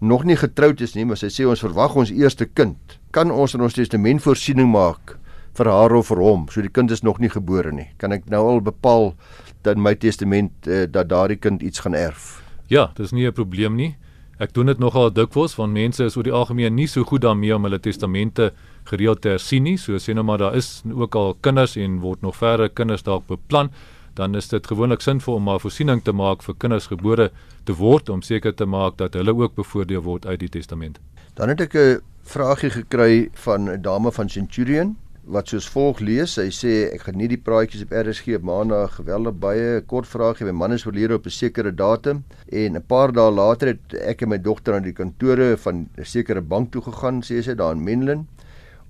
nog 0.00 0.24
nie 0.24 0.36
getroud 0.36 0.80
is 0.80 0.94
nie, 0.94 1.04
maar 1.04 1.16
sy 1.16 1.28
sê 1.28 1.46
ons 1.46 1.60
verwag 1.60 1.94
ons 1.94 2.10
eerste 2.10 2.46
kind. 2.46 2.78
Kan 3.12 3.30
ons 3.30 3.54
in 3.54 3.60
ons 3.60 3.74
testament 3.74 4.22
voorsiening 4.22 4.70
maak 4.72 5.20
vir 5.54 5.66
haar 5.66 5.94
of 5.94 6.06
vir 6.06 6.22
hom? 6.22 6.46
So 6.50 6.62
die 6.62 6.72
kind 6.72 6.90
is 6.90 7.02
nog 7.02 7.18
nie 7.18 7.30
gebore 7.30 7.72
nie. 7.72 7.88
Kan 7.98 8.12
ek 8.12 8.28
nou 8.30 8.46
al 8.48 8.60
bepaal 8.60 9.14
dat 9.62 9.76
in 9.76 9.82
my 9.82 9.94
testament 9.94 10.52
uh, 10.66 10.86
dat 10.86 11.08
daardie 11.08 11.38
kind 11.38 11.62
iets 11.62 11.80
gaan 11.80 11.94
erf? 11.94 12.42
Ja, 12.68 12.92
dis 12.96 13.12
nie 13.12 13.26
'n 13.26 13.32
probleem 13.32 13.76
nie. 13.76 13.96
Ek 14.40 14.54
doen 14.54 14.66
dit 14.66 14.78
nogal 14.78 15.10
dikwels 15.12 15.56
want 15.58 15.72
mense 15.72 16.04
is 16.04 16.16
oor 16.16 16.24
die 16.24 16.32
algemeen 16.32 16.74
nie 16.74 16.86
so 16.86 17.04
goed 17.04 17.20
daarmee 17.20 17.52
om 17.54 17.66
hulle 17.66 17.78
testamente 17.78 18.52
gereeld 18.88 19.20
te 19.20 19.28
hersien 19.28 19.62
nie. 19.62 19.76
So 19.76 19.98
sê 20.00 20.14
nou 20.14 20.24
maar 20.24 20.38
daar 20.38 20.56
is 20.56 20.82
ook 20.88 21.14
al 21.14 21.34
kinders 21.40 21.76
en 21.76 21.98
word 22.00 22.22
nog 22.22 22.36
verder 22.36 22.70
kinders 22.70 23.02
dalk 23.02 23.26
beplan, 23.26 23.70
dan 24.14 24.34
is 24.34 24.48
dit 24.48 24.66
gewoonlik 24.66 25.00
sinvol 25.00 25.34
om 25.34 25.42
maar 25.42 25.60
voorsiening 25.60 26.00
te 26.04 26.12
maak 26.12 26.42
vir 26.42 26.54
kinders 26.58 26.86
gebore 26.86 27.30
te 27.64 27.76
word 27.76 28.08
om 28.08 28.22
seker 28.22 28.54
te 28.54 28.64
maak 28.64 28.96
dat 28.96 29.14
hulle 29.14 29.34
ook 29.34 29.54
bevoordeel 29.54 30.02
word 30.02 30.26
uit 30.26 30.40
die 30.40 30.48
testament. 30.48 30.98
Dan 31.34 31.48
het 31.48 31.60
ek 31.60 31.74
'n 31.74 32.00
vraagie 32.24 32.70
gekry 32.70 33.28
van 33.34 33.68
'n 33.68 33.82
dame 33.82 34.12
van 34.12 34.28
Centurion 34.28 34.96
wat 35.24 35.48
soos 35.48 35.68
volg 35.68 36.00
lees. 36.00 36.36
Hy 36.40 36.48
sê 36.54 36.72
ek 36.94 37.06
gaan 37.06 37.18
nie 37.20 37.28
die 37.28 37.40
praatjies 37.40 37.84
op 37.86 37.92
RSG 37.92 38.36
op 38.38 38.46
maandag 38.48 38.96
geweldig 38.98 39.36
baie 39.40 39.80
kort 39.90 40.08
vraagie. 40.08 40.46
My 40.48 40.52
man 40.52 40.72
is 40.72 40.86
oorlede 40.86 41.14
op 41.14 41.26
'n 41.26 41.30
sekere 41.30 41.72
datum 41.72 42.24
en 42.52 42.76
'n 42.76 42.82
paar 42.86 43.12
dae 43.12 43.30
later 43.30 43.68
het 43.68 43.94
ek 43.94 44.22
en 44.22 44.28
my 44.28 44.38
dogter 44.38 44.74
aan 44.74 44.82
die 44.82 44.92
kantore 44.92 45.56
van 45.56 45.88
'n 45.98 46.04
sekere 46.04 46.40
bank 46.40 46.72
toe 46.72 46.82
gegaan, 46.82 47.22
sê 47.22 47.42
sy 47.42 47.54
daar 47.54 47.72
in 47.72 47.84
Menlyn 47.84 48.26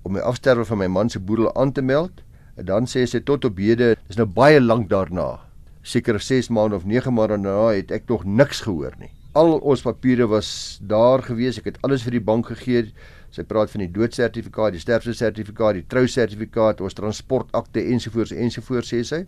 om 0.03 0.13
my 0.13 0.19
afsterwe 0.19 0.65
van 0.65 0.77
my 0.77 0.87
man 0.87 1.09
se 1.09 1.19
boedel 1.19 1.55
aan 1.55 1.71
te 1.71 1.81
meld. 1.81 2.11
En 2.55 2.65
dan 2.65 2.85
sê 2.85 3.05
sy 3.07 3.19
tot 3.19 3.45
op 3.45 3.57
hede, 3.57 3.95
dis 4.07 4.17
nou 4.19 4.27
baie 4.27 4.61
lank 4.61 4.89
daarna. 4.89 5.39
Seker 5.81 6.19
6 6.19 6.49
maande 6.49 6.75
of 6.75 6.85
9 6.85 7.13
maande 7.13 7.37
daarna 7.37 7.73
het 7.73 7.91
ek 7.91 8.09
nog 8.09 8.25
niks 8.25 8.61
gehoor 8.61 8.93
nie. 8.99 9.09
Al 9.33 9.57
ons 9.63 9.81
papiere 9.81 10.27
was 10.27 10.79
daar 10.83 11.23
gewees. 11.23 11.57
Ek 11.57 11.65
het 11.71 11.77
alles 11.87 12.03
vir 12.03 12.11
die 12.11 12.25
bank 12.27 12.49
gegee. 12.51 12.91
Sy 13.31 13.45
praat 13.47 13.71
van 13.71 13.85
die 13.85 13.91
doodsertifikaat, 13.95 14.73
die 14.75 14.83
sterftesertifikaat, 14.83 15.77
die 15.79 15.87
trousertifikaat, 15.87 16.81
ons 16.83 16.97
transportakte 16.97 17.83
ensovoorts 17.93 18.33
ensovoorts 18.35 18.91
sê 18.91 19.03
sy. 19.07 19.21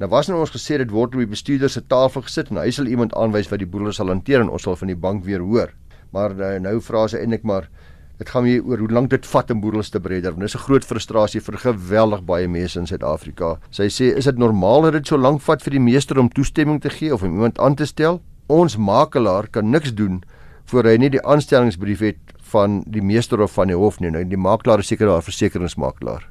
Nou 0.00 0.08
was 0.12 0.28
nou 0.28 0.38
ons 0.40 0.52
gesê 0.52 0.76
dit 0.80 0.90
word 0.92 1.14
op 1.16 1.22
die 1.24 1.28
bestuurder 1.28 1.72
se 1.72 1.80
tafel 1.88 2.24
gesit 2.26 2.50
en 2.52 2.60
hy 2.60 2.70
sal 2.72 2.88
iemand 2.88 3.14
aanwys 3.16 3.48
wat 3.50 3.60
die 3.60 3.68
boedel 3.68 3.92
sal 3.96 4.12
hanteer 4.12 4.44
en 4.44 4.52
ons 4.52 4.64
sal 4.64 4.76
van 4.76 4.92
die 4.92 4.96
bank 4.96 5.24
weer 5.24 5.40
hoor. 5.44 5.72
Maar 6.12 6.34
nou, 6.36 6.52
nou 6.66 6.74
vra 6.84 7.06
sy 7.08 7.20
eintlik 7.20 7.44
maar 7.48 7.68
dit 8.20 8.28
gaan 8.28 8.44
hier 8.44 8.64
oor 8.68 8.80
hoe 8.84 8.90
lank 8.92 9.08
dit 9.14 9.26
vat 9.32 9.50
om 9.52 9.60
boedels 9.60 9.88
te 9.92 10.00
breder. 10.00 10.34
Dis 10.36 10.54
'n 10.54 10.64
groot 10.66 10.84
frustrasie 10.84 11.40
vir 11.40 11.56
geweldig 11.56 12.24
baie 12.24 12.48
mense 12.48 12.78
in 12.78 12.86
Suid-Afrika. 12.86 13.58
Sy 13.70 13.88
sê 13.88 14.16
is 14.16 14.24
dit 14.24 14.38
normaal 14.38 14.82
dat 14.82 14.92
dit 14.92 15.06
so 15.06 15.16
lank 15.16 15.40
vat 15.40 15.62
vir 15.62 15.70
die 15.70 15.80
meester 15.80 16.18
om 16.18 16.28
toestemming 16.28 16.80
te 16.80 16.90
gee 16.90 17.14
of 17.14 17.22
om 17.22 17.32
iemand 17.32 17.58
aan 17.58 17.74
te 17.74 17.86
stel? 17.86 18.20
Ons 18.48 18.76
makelaar 18.76 19.48
kan 19.48 19.70
niks 19.70 19.94
doen 19.94 20.22
voor 20.66 20.84
hy 20.84 20.96
nie 20.96 21.10
die 21.10 21.24
aanstellingsbrief 21.24 22.00
het 22.00 22.18
van 22.52 22.82
die 22.86 23.02
meester 23.02 23.40
of 23.40 23.56
van 23.56 23.72
die 23.72 23.78
hof 23.78 24.00
nie. 24.00 24.10
Nou 24.10 24.24
die 24.26 24.40
makelaar 24.40 24.82
is 24.84 24.90
seker 24.92 25.10
daar 25.10 25.24
versekeringsmakelaar. 25.26 26.26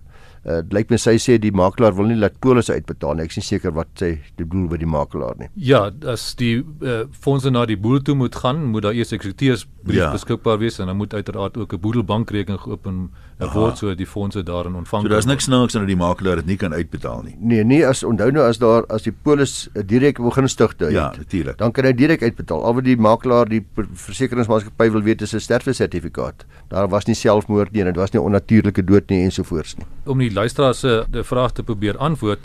Uh, 0.47 0.61
dit 0.63 0.71
lyk 0.77 0.91
my 0.93 0.97
sy 1.01 1.17
sê 1.19 1.35
die 1.41 1.51
makelaar 1.51 1.97
wil 1.97 2.07
nie 2.07 2.15
laat 2.15 2.37
polisse 2.39 2.71
uitbetaal 2.71 3.17
nie. 3.17 3.25
Ek 3.27 3.33
is 3.33 3.41
nie 3.41 3.47
seker 3.49 3.73
wat 3.75 3.89
sy 3.99 4.13
bedoel 4.39 4.69
by 4.71 4.79
die 4.79 4.87
makelaar 4.87 5.35
nie. 5.41 5.49
Ja, 5.59 5.89
as 6.07 6.29
die 6.39 6.61
uh, 6.63 7.01
fondse 7.11 7.51
na 7.51 7.65
die 7.67 7.77
boedel 7.79 8.05
toe 8.07 8.15
moet 8.15 8.37
gaan, 8.39 8.69
moet 8.71 8.87
daar 8.87 8.95
eers 8.95 9.11
eksekuteursbrief 9.15 9.99
ja. 9.99 10.13
beskikbaar 10.15 10.61
wees 10.61 10.79
en 10.79 10.87
dan 10.87 10.99
moet 11.01 11.13
uiteraard 11.13 11.59
ook 11.59 11.73
'n 11.75 11.83
boedelbankrekening 11.83 12.61
geopen 12.63 13.01
word 13.03 13.27
sodat 13.39 13.97
die 13.97 14.07
fondse 14.07 14.43
daarin 14.43 14.75
ontvang. 14.75 15.03
So 15.03 15.09
daar's 15.09 15.25
niks 15.25 15.43
snaaks 15.43 15.73
dat 15.73 15.87
die 15.87 15.95
makelaar 15.95 16.41
dit 16.41 16.45
nie 16.45 16.57
kan 16.59 16.73
uitbetaal 16.73 17.21
nie. 17.23 17.35
Nee, 17.39 17.63
nee, 17.63 17.87
as 17.87 18.03
onthou 18.03 18.31
nou 18.31 18.43
as 18.43 18.59
daar 18.59 18.85
as 18.91 19.05
die 19.07 19.13
polis 19.13 19.69
direk 19.87 20.19
begunstigde 20.19 20.85
het. 20.85 20.93
Ja, 20.93 21.13
natuurlik. 21.17 21.57
Dan 21.57 21.71
kan 21.71 21.85
hy 21.85 21.93
direk 21.93 22.23
uitbetaal. 22.23 22.63
Al 22.63 22.75
wat 22.75 22.83
die 22.83 22.97
makelaar 22.97 23.49
die 23.49 23.61
versekeringsmaatskappy 23.77 24.89
wil 24.91 25.01
weet 25.01 25.21
is 25.21 25.33
'n 25.33 25.39
sterftesertifikaat. 25.39 26.45
Daar 26.67 26.89
was 26.89 27.05
nie 27.05 27.15
selfmoord 27.15 27.71
nie 27.71 27.81
en 27.81 27.87
dit 27.87 27.95
was 27.95 28.11
nie 28.11 28.21
onnatuurlike 28.21 28.83
dood 28.83 29.09
nie 29.09 29.23
ensovoorts 29.23 29.75
nie. 29.77 29.85
Om 30.05 30.17
die 30.17 30.33
luisteraar 30.33 30.73
se 30.73 31.05
vraag 31.11 31.51
te 31.51 31.63
probeer 31.63 31.97
antwoord, 31.97 32.39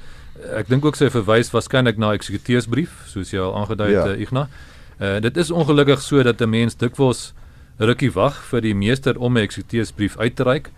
ek 0.54 0.68
dink 0.68 0.84
ook 0.84 0.96
sy 0.96 1.10
verwys 1.10 1.50
waarskynlik 1.50 1.98
na 1.98 2.12
eksekuteursbrief, 2.12 2.90
soos 3.06 3.30
jy 3.30 3.40
al 3.40 3.54
aangedui 3.56 3.94
het, 3.94 4.06
ja. 4.06 4.14
uh, 4.14 4.20
Ignas. 4.20 4.48
Uh, 5.00 5.20
dit 5.20 5.36
is 5.36 5.50
ongelukkig 5.50 6.00
so 6.02 6.22
dat 6.22 6.40
'n 6.40 6.50
mens 6.50 6.76
dikwels 6.76 7.32
rukkie 7.78 8.12
wag 8.14 8.38
vir 8.50 8.60
die 8.60 8.74
meester 8.74 9.18
om 9.18 9.34
'n 9.34 9.42
eksekuteursbrief 9.42 10.16
uit 10.18 10.36
te 10.36 10.42
reik. 10.42 10.70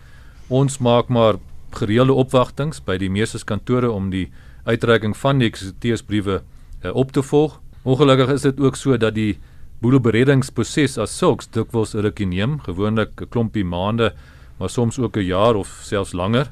Ons 0.48 0.78
maak 0.78 1.08
maar 1.10 1.40
gereelde 1.74 2.14
opwagtings 2.14 2.78
by 2.86 2.94
die 3.02 3.10
meesterskantore 3.10 3.88
om 3.90 4.12
die 4.12 4.28
uitreiking 4.64 5.16
van 5.18 5.40
die 5.42 5.48
eksekuteursbriewe 5.50 6.36
uh, 6.38 6.92
op 6.94 7.10
te 7.12 7.22
volg. 7.22 7.56
Ongelukkig 7.82 8.30
is 8.30 8.46
dit 8.46 8.60
ook 8.62 8.78
so 8.78 8.96
dat 8.96 9.14
die 9.14 9.38
boedelbereddingsproses 9.82 10.96
as 11.02 11.16
sulks 11.18 11.50
dikwels 11.50 11.94
'n 11.94 12.06
rukkie 12.06 12.26
neem, 12.26 12.60
gewoonlik 12.60 13.20
'n 13.20 13.28
klompie 13.28 13.64
maande, 13.64 14.14
maar 14.58 14.70
soms 14.70 14.98
ook 14.98 15.16
'n 15.16 15.26
jaar 15.26 15.54
of 15.54 15.68
selfs 15.82 16.12
langer. 16.12 16.50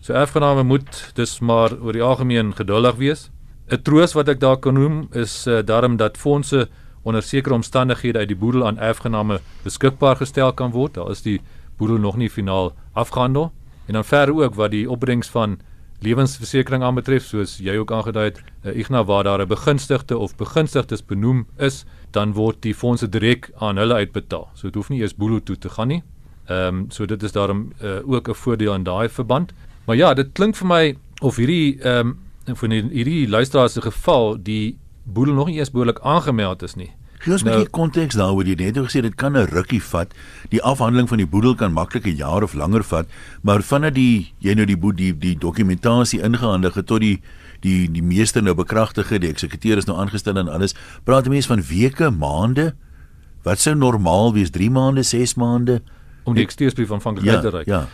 So 0.00 0.12
erfgename 0.12 0.62
moet 0.62 1.10
dus 1.14 1.40
maar 1.40 1.70
oor 1.82 1.92
die 1.92 2.02
algemeen 2.02 2.54
geduldig 2.54 2.96
wees. 2.96 3.30
'n 3.70 3.82
Troos 3.82 4.12
wat 4.12 4.28
ek 4.28 4.40
daar 4.40 4.56
kan 4.56 4.74
noem 4.74 5.08
is 5.12 5.46
uh, 5.46 5.62
daarom 5.64 5.96
dat 5.96 6.16
fondse 6.16 6.68
onder 7.02 7.22
sekere 7.22 7.54
omstandighede 7.54 8.18
uit 8.18 8.28
die 8.28 8.36
boedel 8.36 8.66
aan 8.66 8.78
erfgename 8.78 9.40
beskikbaar 9.64 10.16
gestel 10.16 10.52
kan 10.52 10.70
word. 10.70 10.94
Daar 10.94 11.10
is 11.10 11.22
die 11.22 11.40
boedel 11.76 11.98
nog 11.98 12.16
nie 12.16 12.30
finaal 12.30 12.72
afgehandel. 12.92 13.52
En 13.86 13.92
dan 13.92 14.04
verder 14.04 14.34
ook 14.34 14.54
wat 14.54 14.70
die 14.70 14.90
opbrengs 14.90 15.28
van 15.28 15.58
lewensversekering 16.02 16.82
aanbetref, 16.82 17.24
soos 17.24 17.56
jy 17.62 17.76
ook 17.78 17.92
aangedui 17.92 18.24
het, 18.24 18.40
uh, 18.62 18.76
Ignas 18.78 19.06
waar 19.06 19.24
daar 19.24 19.42
'n 19.42 19.48
begunstigde 19.48 20.18
of 20.18 20.36
begunstigdes 20.36 21.04
benoem 21.04 21.46
is, 21.56 21.84
dan 22.10 22.32
word 22.32 22.62
die 22.62 22.74
fondse 22.74 23.08
direk 23.08 23.50
aan 23.56 23.76
hulle 23.76 23.94
uitbetaal. 23.94 24.48
So 24.54 24.66
dit 24.66 24.74
hoef 24.74 24.88
nie 24.88 25.00
eers 25.00 25.14
boelo 25.14 25.38
toe 25.38 25.58
te 25.58 25.68
gaan 25.68 25.88
nie. 25.88 26.02
Ehm 26.46 26.66
um, 26.66 26.90
so 26.90 27.06
dit 27.06 27.22
is 27.22 27.32
daarom 27.32 27.72
uh, 27.82 28.08
ook 28.08 28.28
'n 28.28 28.34
voordeel 28.34 28.74
in 28.74 28.82
daai 28.82 29.08
verband. 29.08 29.52
Maar 29.84 29.96
ja, 29.96 30.14
dit 30.14 30.28
klink 30.32 30.56
vir 30.56 30.66
my 30.66 30.96
of 31.20 31.36
hierdie 31.36 31.80
ehm 31.80 32.14
um, 32.46 32.56
vir 32.56 32.70
hierdie 32.70 33.28
luisteraar 33.28 33.68
se 33.68 33.80
geval 33.80 34.42
die 34.42 34.78
boedel 35.04 35.34
nog 35.34 35.46
nie 35.46 35.56
eers 35.56 35.70
behoorlik 35.70 36.00
aangemeld 36.00 36.62
is 36.62 36.74
nie. 36.74 36.90
Gee 37.22 37.32
ons 37.32 37.42
'n 37.42 37.46
nou, 37.46 37.56
bietjie 37.56 37.70
konteks 37.70 38.16
daaroor. 38.18 38.44
Jy 38.44 38.56
het 38.58 38.74
net 38.74 38.84
gesê 38.84 39.00
dit 39.02 39.14
kan 39.14 39.36
'n 39.36 39.46
rukkie 39.46 39.82
vat. 39.82 40.12
Die 40.50 40.62
afhandeling 40.62 41.08
van 41.08 41.18
die 41.18 41.26
boedel 41.26 41.54
kan 41.54 41.72
maklik 41.72 42.06
'n 42.06 42.16
jaar 42.16 42.42
of 42.42 42.54
langer 42.54 42.82
vat, 42.82 43.06
maar 43.42 43.62
vanaf 43.62 43.94
die 43.94 44.32
jy 44.40 44.54
nou 44.54 44.66
die 44.66 44.76
boedel 44.76 44.96
die, 44.96 45.18
die 45.18 45.38
dokumentasie 45.38 46.20
ingehandig 46.20 46.74
het 46.74 46.86
tot 46.86 47.00
die 47.00 47.20
die 47.60 47.90
die 47.90 48.02
meester 48.02 48.42
nou 48.42 48.54
bekragtige, 48.54 49.18
die 49.18 49.28
eksekuteur 49.28 49.76
is 49.76 49.86
nou 49.86 49.98
aangestel 49.98 50.36
en 50.36 50.48
alles. 50.48 50.74
Praat 51.04 51.28
mense 51.28 51.48
van 51.48 51.62
weke, 51.62 52.10
maande? 52.10 52.74
Wat 53.44 53.58
sou 53.58 53.74
normaal 53.74 54.32
wees? 54.32 54.50
3 54.50 54.70
maande, 54.70 55.02
6 55.02 55.34
maande 55.34 55.82
om 56.24 56.34
die 56.34 56.44
ekstreesbrief 56.44 56.92
aanvanklik 56.92 57.26
ja, 57.26 57.38
uit 57.38 57.42
te 57.42 57.50
reik. 57.50 57.66
Ja. 57.66 57.86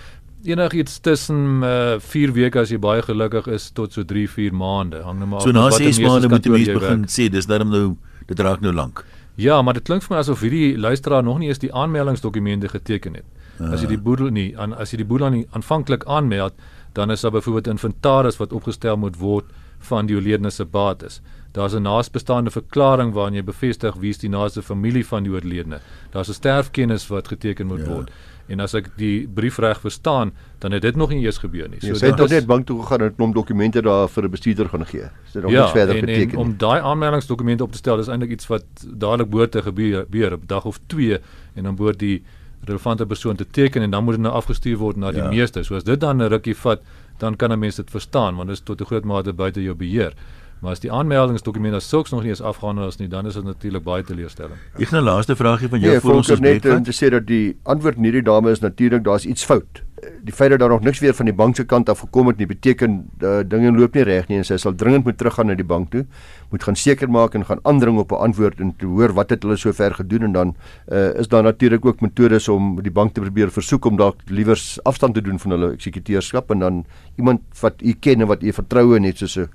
Enigiets 0.45 0.99
tussen 1.01 1.63
4 2.01 2.29
uh, 2.29 2.35
weke 2.35 2.61
as 2.61 2.71
jy 2.71 2.79
baie 2.79 3.03
gelukkig 3.03 3.49
is 3.53 3.71
tot 3.75 3.93
so 3.93 4.05
3, 4.07 4.29
4 4.31 4.55
maande. 4.55 5.03
Hang 5.03 5.19
nou 5.19 5.29
maar 5.29 5.41
so 5.41 5.49
af. 5.51 5.55
So 5.55 5.59
na 5.59 5.93
6 5.93 6.03
maande 6.05 6.29
moet 6.29 6.47
jy 6.47 6.75
begin 6.79 7.07
sê 7.11 7.29
dis 7.33 7.49
daarom 7.51 7.73
nou 7.75 7.97
dit 8.29 8.45
raak 8.45 8.61
nou 8.65 8.73
lank. 8.73 9.05
Ja, 9.39 9.61
maar 9.63 9.77
dit 9.79 9.87
klink 9.87 10.03
vir 10.03 10.17
my 10.17 10.19
asof 10.19 10.41
hierdie 10.43 10.73
luisteraar 10.79 11.23
nog 11.23 11.39
nie 11.39 11.49
eens 11.53 11.61
die 11.63 11.71
aanmeldingsdokumente 11.71 12.69
geteken 12.73 13.21
het. 13.21 13.27
Uh. 13.61 13.71
As 13.71 13.85
jy 13.85 13.93
die 13.93 14.01
boedel 14.03 14.33
nie 14.35 14.51
aan 14.59 14.75
as 14.75 14.91
jy 14.91 14.99
die 15.05 15.07
boedel 15.07 15.31
nie 15.31 15.45
aanvanklik 15.55 16.03
aanmeld, 16.11 16.57
dan 16.99 17.15
is 17.15 17.23
daar 17.23 17.37
byvoorbeeld 17.37 17.71
inventaris 17.71 18.39
wat 18.41 18.53
opgestel 18.53 18.99
moet 18.99 19.19
word 19.23 19.47
van 19.79 20.07
die 20.07 20.17
oorledene 20.17 20.51
se 20.51 20.65
bates. 20.65 21.21
Daar's 21.53 21.75
'n 21.75 21.83
naasbestaande 21.83 22.51
verklaring 22.51 23.13
waarin 23.13 23.35
jy 23.35 23.45
bevestig 23.45 23.95
wie 23.95 24.11
is 24.11 24.19
die 24.19 24.29
naaste 24.29 24.63
familie 24.63 25.07
van 25.07 25.23
die 25.23 25.33
oorledene. 25.33 25.81
Daar's 26.11 26.29
'n 26.29 26.33
sterfkennis 26.33 27.09
wat 27.09 27.29
geteken 27.29 27.67
moet 27.67 27.87
ja. 27.87 27.93
word. 27.93 28.11
En 28.49 28.61
as 28.61 28.75
ek 28.75 28.89
die 28.97 29.29
brief 29.29 29.59
reg 29.59 29.81
verstaan, 29.81 30.33
dan 30.59 30.73
het 30.73 30.83
dit 30.83 30.97
nog 30.97 31.11
nie 31.13 31.21
eers 31.25 31.39
gebeur 31.39 31.69
nie. 31.69 31.81
So 31.81 31.93
jy 31.93 32.13
het 32.15 32.31
net 32.31 32.47
bank 32.47 32.67
toe 32.67 32.81
gegaan 32.83 33.01
en 33.01 33.11
'n 33.11 33.15
klomp 33.15 33.35
dokumente 33.35 33.83
daar 33.83 34.09
vir 34.09 34.25
'n 34.25 34.31
bestuurder 34.31 34.69
gaan 34.69 34.87
gee. 34.87 35.09
Dit 35.33 35.43
nog 35.43 35.51
ja, 35.51 35.65
nie 35.65 35.73
verder 35.73 35.95
en, 35.95 36.01
geteken 36.01 36.37
nie. 36.37 36.39
Om 36.39 36.55
daai 36.57 36.81
aanmeldingsdokumente 36.81 37.63
op 37.63 37.73
te 37.73 37.79
stel 37.79 37.99
is 37.99 38.09
eintlik 38.09 38.31
iets 38.31 38.47
wat 38.47 38.65
dadelik 38.87 39.31
behoort 39.31 39.51
te 39.51 39.63
gebeur, 39.63 40.01
gebeur 40.01 40.33
op 40.33 40.49
dag 40.49 40.65
of 40.65 40.81
2 40.87 41.21
en 41.55 41.63
dan 41.63 41.75
behoort 41.75 41.99
die 41.99 42.23
relevante 42.65 43.07
persoon 43.07 43.37
te 43.37 43.47
teken 43.51 43.83
en 43.83 43.91
dan 43.91 44.05
moet 44.05 44.15
dit 44.15 44.23
nou 44.23 44.35
afgestuur 44.35 44.77
word 44.77 44.97
na 44.97 45.13
die 45.13 45.23
ja. 45.23 45.29
meester. 45.29 45.65
So 45.65 45.75
as 45.75 45.85
dit 45.85 46.01
dan 46.01 46.23
'n 46.23 46.29
rukkie 46.29 46.57
vat, 46.57 46.81
dan 47.19 47.37
kan 47.37 47.53
'n 47.53 47.59
mens 47.59 47.77
dit 47.77 47.91
verstaan 47.91 48.37
want 48.37 48.49
dit 48.49 48.57
is 48.57 48.65
tot 48.65 48.81
'n 48.81 48.85
groot 48.85 49.05
mate 49.05 49.33
buite 49.33 49.63
jou 49.63 49.75
beheer. 49.75 50.13
Maar 50.61 50.71
as 50.71 50.81
die 50.81 50.93
aanmeldingsdokument 50.93 51.75
as 51.75 51.89
sulks 51.89 52.11
nog 52.11 52.23
nie 52.23 52.29
eens 52.29 52.43
afgehandel 52.43 52.87
is 52.87 52.97
nie, 52.97 53.09
dan 53.09 53.27
is 53.27 53.35
dit 53.35 53.45
natuurlik 53.45 53.83
baie 53.83 54.03
teleurstellend. 54.03 54.59
Ek 54.75 54.91
het 54.91 54.93
'n 54.93 55.05
laaste 55.05 55.37
vraagie 55.37 55.69
van 55.69 55.81
jou 55.81 55.93
nee, 55.93 56.01
vir 56.01 56.13
ons 56.13 56.41
net 56.41 56.67
om 56.67 56.83
te 56.83 56.93
sê 56.93 57.11
dat 57.11 57.27
die 57.27 57.57
antwoord 57.63 57.97
in 57.97 58.03
hierdie 58.03 58.23
dame 58.23 58.51
is 58.51 58.61
natuurlik 58.61 59.05
daar's 59.05 59.25
iets 59.25 59.45
fout. 59.45 59.83
Die 60.23 60.33
feit 60.33 60.51
dat 60.51 60.59
daar 60.61 60.69
nog 60.69 60.81
niks 60.81 60.99
weer 60.99 61.15
van 61.15 61.27
die 61.27 61.35
bank 61.35 61.57
se 61.57 61.65
kant 61.65 61.89
af 61.89 61.99
gekom 62.05 62.27
het 62.27 62.37
nie, 62.37 62.47
beteken 62.47 62.99
uh, 63.23 63.41
dinge 63.47 63.73
loop 63.73 63.95
nie 63.95 64.05
reg 64.07 64.29
nie 64.29 64.39
en 64.39 64.45
sy 64.45 64.57
sal 64.61 64.75
dringend 64.75 65.05
moet 65.05 65.19
teruggaan 65.19 65.51
na 65.51 65.57
die 65.59 65.67
bank 65.67 65.91
toe, 65.91 66.05
moet 66.53 66.63
gaan 66.63 66.77
seker 66.77 67.11
maak 67.11 67.35
en 67.35 67.45
gaan 67.49 67.63
aandring 67.63 67.99
op 67.99 68.13
'n 68.13 68.23
antwoord 68.29 68.61
en 68.61 68.75
hoor 68.83 69.13
wat 69.13 69.31
het 69.31 69.43
hulle 69.43 69.57
sover 69.57 69.95
gedoen 69.95 70.23
en 70.23 70.33
dan 70.33 70.55
uh, 70.93 71.15
is 71.19 71.29
daar 71.29 71.43
natuurlik 71.43 71.85
ook 71.85 72.01
metodes 72.01 72.49
om 72.49 72.83
die 72.83 72.93
bank 72.93 73.15
te 73.15 73.21
probeer 73.21 73.51
versoek 73.51 73.85
om 73.85 73.97
dalk 73.97 74.17
liewers 74.27 74.79
afstand 74.85 75.15
te 75.15 75.23
doen 75.23 75.39
van 75.39 75.51
hulle 75.51 75.73
eksekuteurskap 75.73 76.51
en 76.51 76.59
dan 76.59 76.85
iemand 77.17 77.41
wat 77.61 77.75
u 77.83 77.93
ken 78.01 78.21
en 78.21 78.27
wat 78.27 78.43
u 78.43 78.53
vertroue 78.53 78.97
in 78.97 79.05
het 79.05 79.19
soos 79.19 79.37
'n 79.37 79.49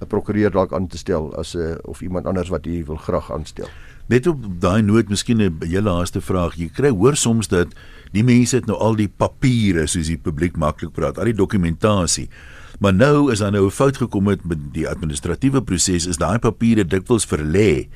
'n 0.00 0.06
prokureur 0.06 0.50
dalk 0.50 0.72
aan 0.72 0.86
te 0.86 0.98
stel 0.98 1.34
as 1.36 1.54
'n 1.54 1.58
uh, 1.58 1.70
eh, 1.72 1.78
of 1.82 2.00
iemand 2.00 2.26
anders 2.26 2.48
wat 2.48 2.64
jy 2.64 2.84
wil 2.84 2.96
graag 2.96 3.32
aanstel. 3.32 3.68
Net 4.06 4.26
op 4.26 4.38
daai 4.60 4.82
noot 4.82 5.08
miskien 5.08 5.40
'n 5.42 5.56
hele 5.60 5.80
laaste 5.82 6.20
vraag. 6.20 6.54
Jy 6.54 6.68
kry 6.68 6.90
hoor 6.90 7.16
soms 7.16 7.48
dat 7.48 7.68
die 8.16 8.24
mense 8.26 8.56
het 8.56 8.66
nou 8.66 8.78
al 8.80 8.96
die 8.96 9.08
papiere 9.08 9.86
soos 9.86 10.08
die 10.08 10.18
publiek 10.18 10.56
maklik 10.56 10.94
praat, 10.96 11.18
al 11.20 11.30
die 11.30 11.36
dokumentasie. 11.36 12.28
Maar 12.80 12.92
nou 12.96 13.32
is 13.32 13.40
daar 13.40 13.52
nou 13.52 13.66
'n 13.66 13.70
fout 13.70 13.96
gekom 13.96 14.24
met 14.24 14.40
die 14.72 14.88
administratiewe 14.88 15.62
proses 15.62 16.06
is 16.06 16.16
daai 16.16 16.38
papiere 16.38 16.84
dikwels 16.84 17.26
verlê 17.26 17.88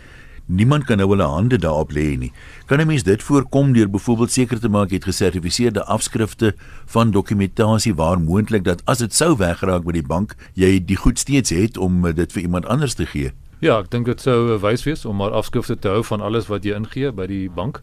Niemand 0.51 0.85
kan 0.89 0.99
nou 0.99 1.07
hulle 1.13 1.27
hande 1.31 1.61
daarop 1.63 1.93
lê 1.95 2.17
nie. 2.19 2.33
Kan 2.67 2.81
'n 2.81 2.87
mens 2.87 3.03
dit 3.03 3.23
voorkom 3.23 3.73
deur 3.73 3.91
byvoorbeeld 3.91 4.31
seker 4.31 4.61
te 4.61 4.69
maak 4.69 4.89
jy 4.91 4.95
het 4.95 5.05
gesertifiseerde 5.05 5.85
afskrifte 5.85 6.55
van 6.87 7.11
dokumentasie 7.11 7.95
waar 7.95 8.21
moontlik 8.21 8.65
dat 8.65 8.83
as 8.85 8.99
dit 8.99 9.15
sou 9.15 9.37
weggeraak 9.37 9.85
by 9.85 9.93
die 9.93 10.07
bank, 10.07 10.35
jy 10.55 10.85
die 10.85 10.97
goed 10.97 11.19
steeds 11.19 11.51
het 11.51 11.77
om 11.77 12.13
dit 12.13 12.33
vir 12.33 12.43
iemand 12.43 12.67
anders 12.67 12.95
te 12.95 13.07
gee? 13.07 13.33
Ja, 13.61 13.79
ek 13.79 13.91
dink 13.91 14.07
dit 14.07 14.21
sou 14.21 14.59
wys 14.59 14.85
wees 14.85 15.05
om 15.05 15.17
maar 15.17 15.31
afskrifte 15.31 15.79
te 15.79 15.89
hou 15.89 16.05
van 16.05 16.21
alles 16.21 16.47
wat 16.47 16.65
jy 16.65 16.75
ingee 16.75 17.13
by 17.13 17.27
die 17.27 17.51
bank. 17.51 17.83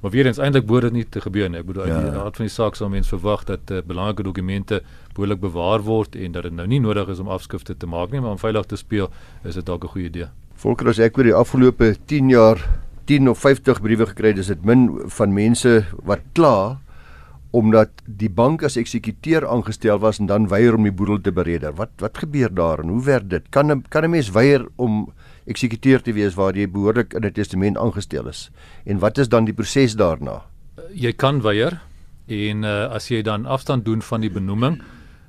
Maar 0.00 0.10
weer 0.10 0.26
eens 0.26 0.38
eintlik 0.38 0.66
behoort 0.66 0.82
dit 0.82 0.92
nie 0.92 1.04
te 1.08 1.20
gebeur 1.20 1.48
nie. 1.50 1.58
Ek 1.58 1.66
bedoel 1.66 1.88
ja. 1.90 1.98
in 1.98 2.10
die 2.12 2.20
aard 2.20 2.36
van 2.38 2.46
die 2.46 2.54
saak 2.54 2.78
sou 2.78 2.88
mens 2.90 3.10
verwag 3.10 3.44
dat 3.48 3.70
uh, 3.70 3.82
belangrike 3.86 4.22
dokumente 4.22 4.82
behoorlik 5.14 5.40
bewaar 5.42 5.82
word 5.82 6.16
en 6.16 6.32
dat 6.32 6.46
dit 6.46 6.54
nou 6.54 6.66
nie 6.70 6.80
nodig 6.80 7.08
is 7.08 7.18
om 7.18 7.30
afskrifte 7.34 7.74
te 7.76 7.86
maak 7.86 8.14
nie, 8.14 8.20
maar 8.20 8.36
om 8.36 8.42
veilig 8.42 8.68
te 8.70 8.78
speel 8.78 9.10
is 9.44 9.58
dit 9.58 9.66
dalk 9.66 9.84
'n 9.84 9.94
goeie 9.94 10.06
idee. 10.06 10.28
Volker 10.54 10.88
as 10.88 10.98
ek 10.98 11.18
oor 11.18 11.24
die 11.24 11.34
afgelope 11.34 11.96
10 12.06 12.30
jaar 12.30 12.62
10 13.06 13.28
of 13.28 13.38
50 13.38 13.80
briewe 13.80 14.06
gekry 14.06 14.28
het, 14.28 14.38
is 14.38 14.46
dit 14.46 14.64
min 14.64 15.00
van 15.08 15.32
mense 15.32 15.84
wat 16.04 16.20
kla 16.34 16.78
omdat 17.50 17.90
die 18.04 18.28
bank 18.28 18.62
as 18.62 18.76
eksekuteur 18.76 19.46
aangestel 19.48 19.98
was 19.98 20.18
en 20.20 20.26
dan 20.28 20.48
weier 20.48 20.74
om 20.76 20.84
die 20.84 20.92
boedel 20.92 21.20
te 21.20 21.32
bereder. 21.32 21.72
Wat 21.72 21.90
wat 21.98 22.18
gebeur 22.18 22.52
daar 22.54 22.82
en 22.84 22.92
hoe 22.92 23.04
werk 23.04 23.30
dit? 23.30 23.48
Kan 23.50 23.82
kan 23.88 24.04
'n 24.04 24.10
mens 24.10 24.30
weier 24.30 24.66
om 24.76 25.08
eksekuteur 25.48 26.02
te 26.04 26.12
wees 26.12 26.36
waar 26.36 26.56
jy 26.56 26.68
behoorlik 26.68 27.14
in 27.14 27.24
'n 27.24 27.32
testament 27.32 27.76
aangestel 27.76 28.28
is? 28.28 28.50
En 28.84 28.98
wat 28.98 29.18
is 29.18 29.28
dan 29.28 29.44
die 29.44 29.54
proses 29.54 29.96
daarna? 29.96 30.42
Jy 30.92 31.12
kan 31.12 31.40
weier 31.40 31.80
en 32.26 32.64
uh, 32.64 32.92
as 32.92 33.08
jy 33.08 33.22
dan 33.22 33.46
afstand 33.46 33.84
doen 33.84 34.02
van 34.02 34.20
die 34.20 34.30
benoeming, 34.30 34.82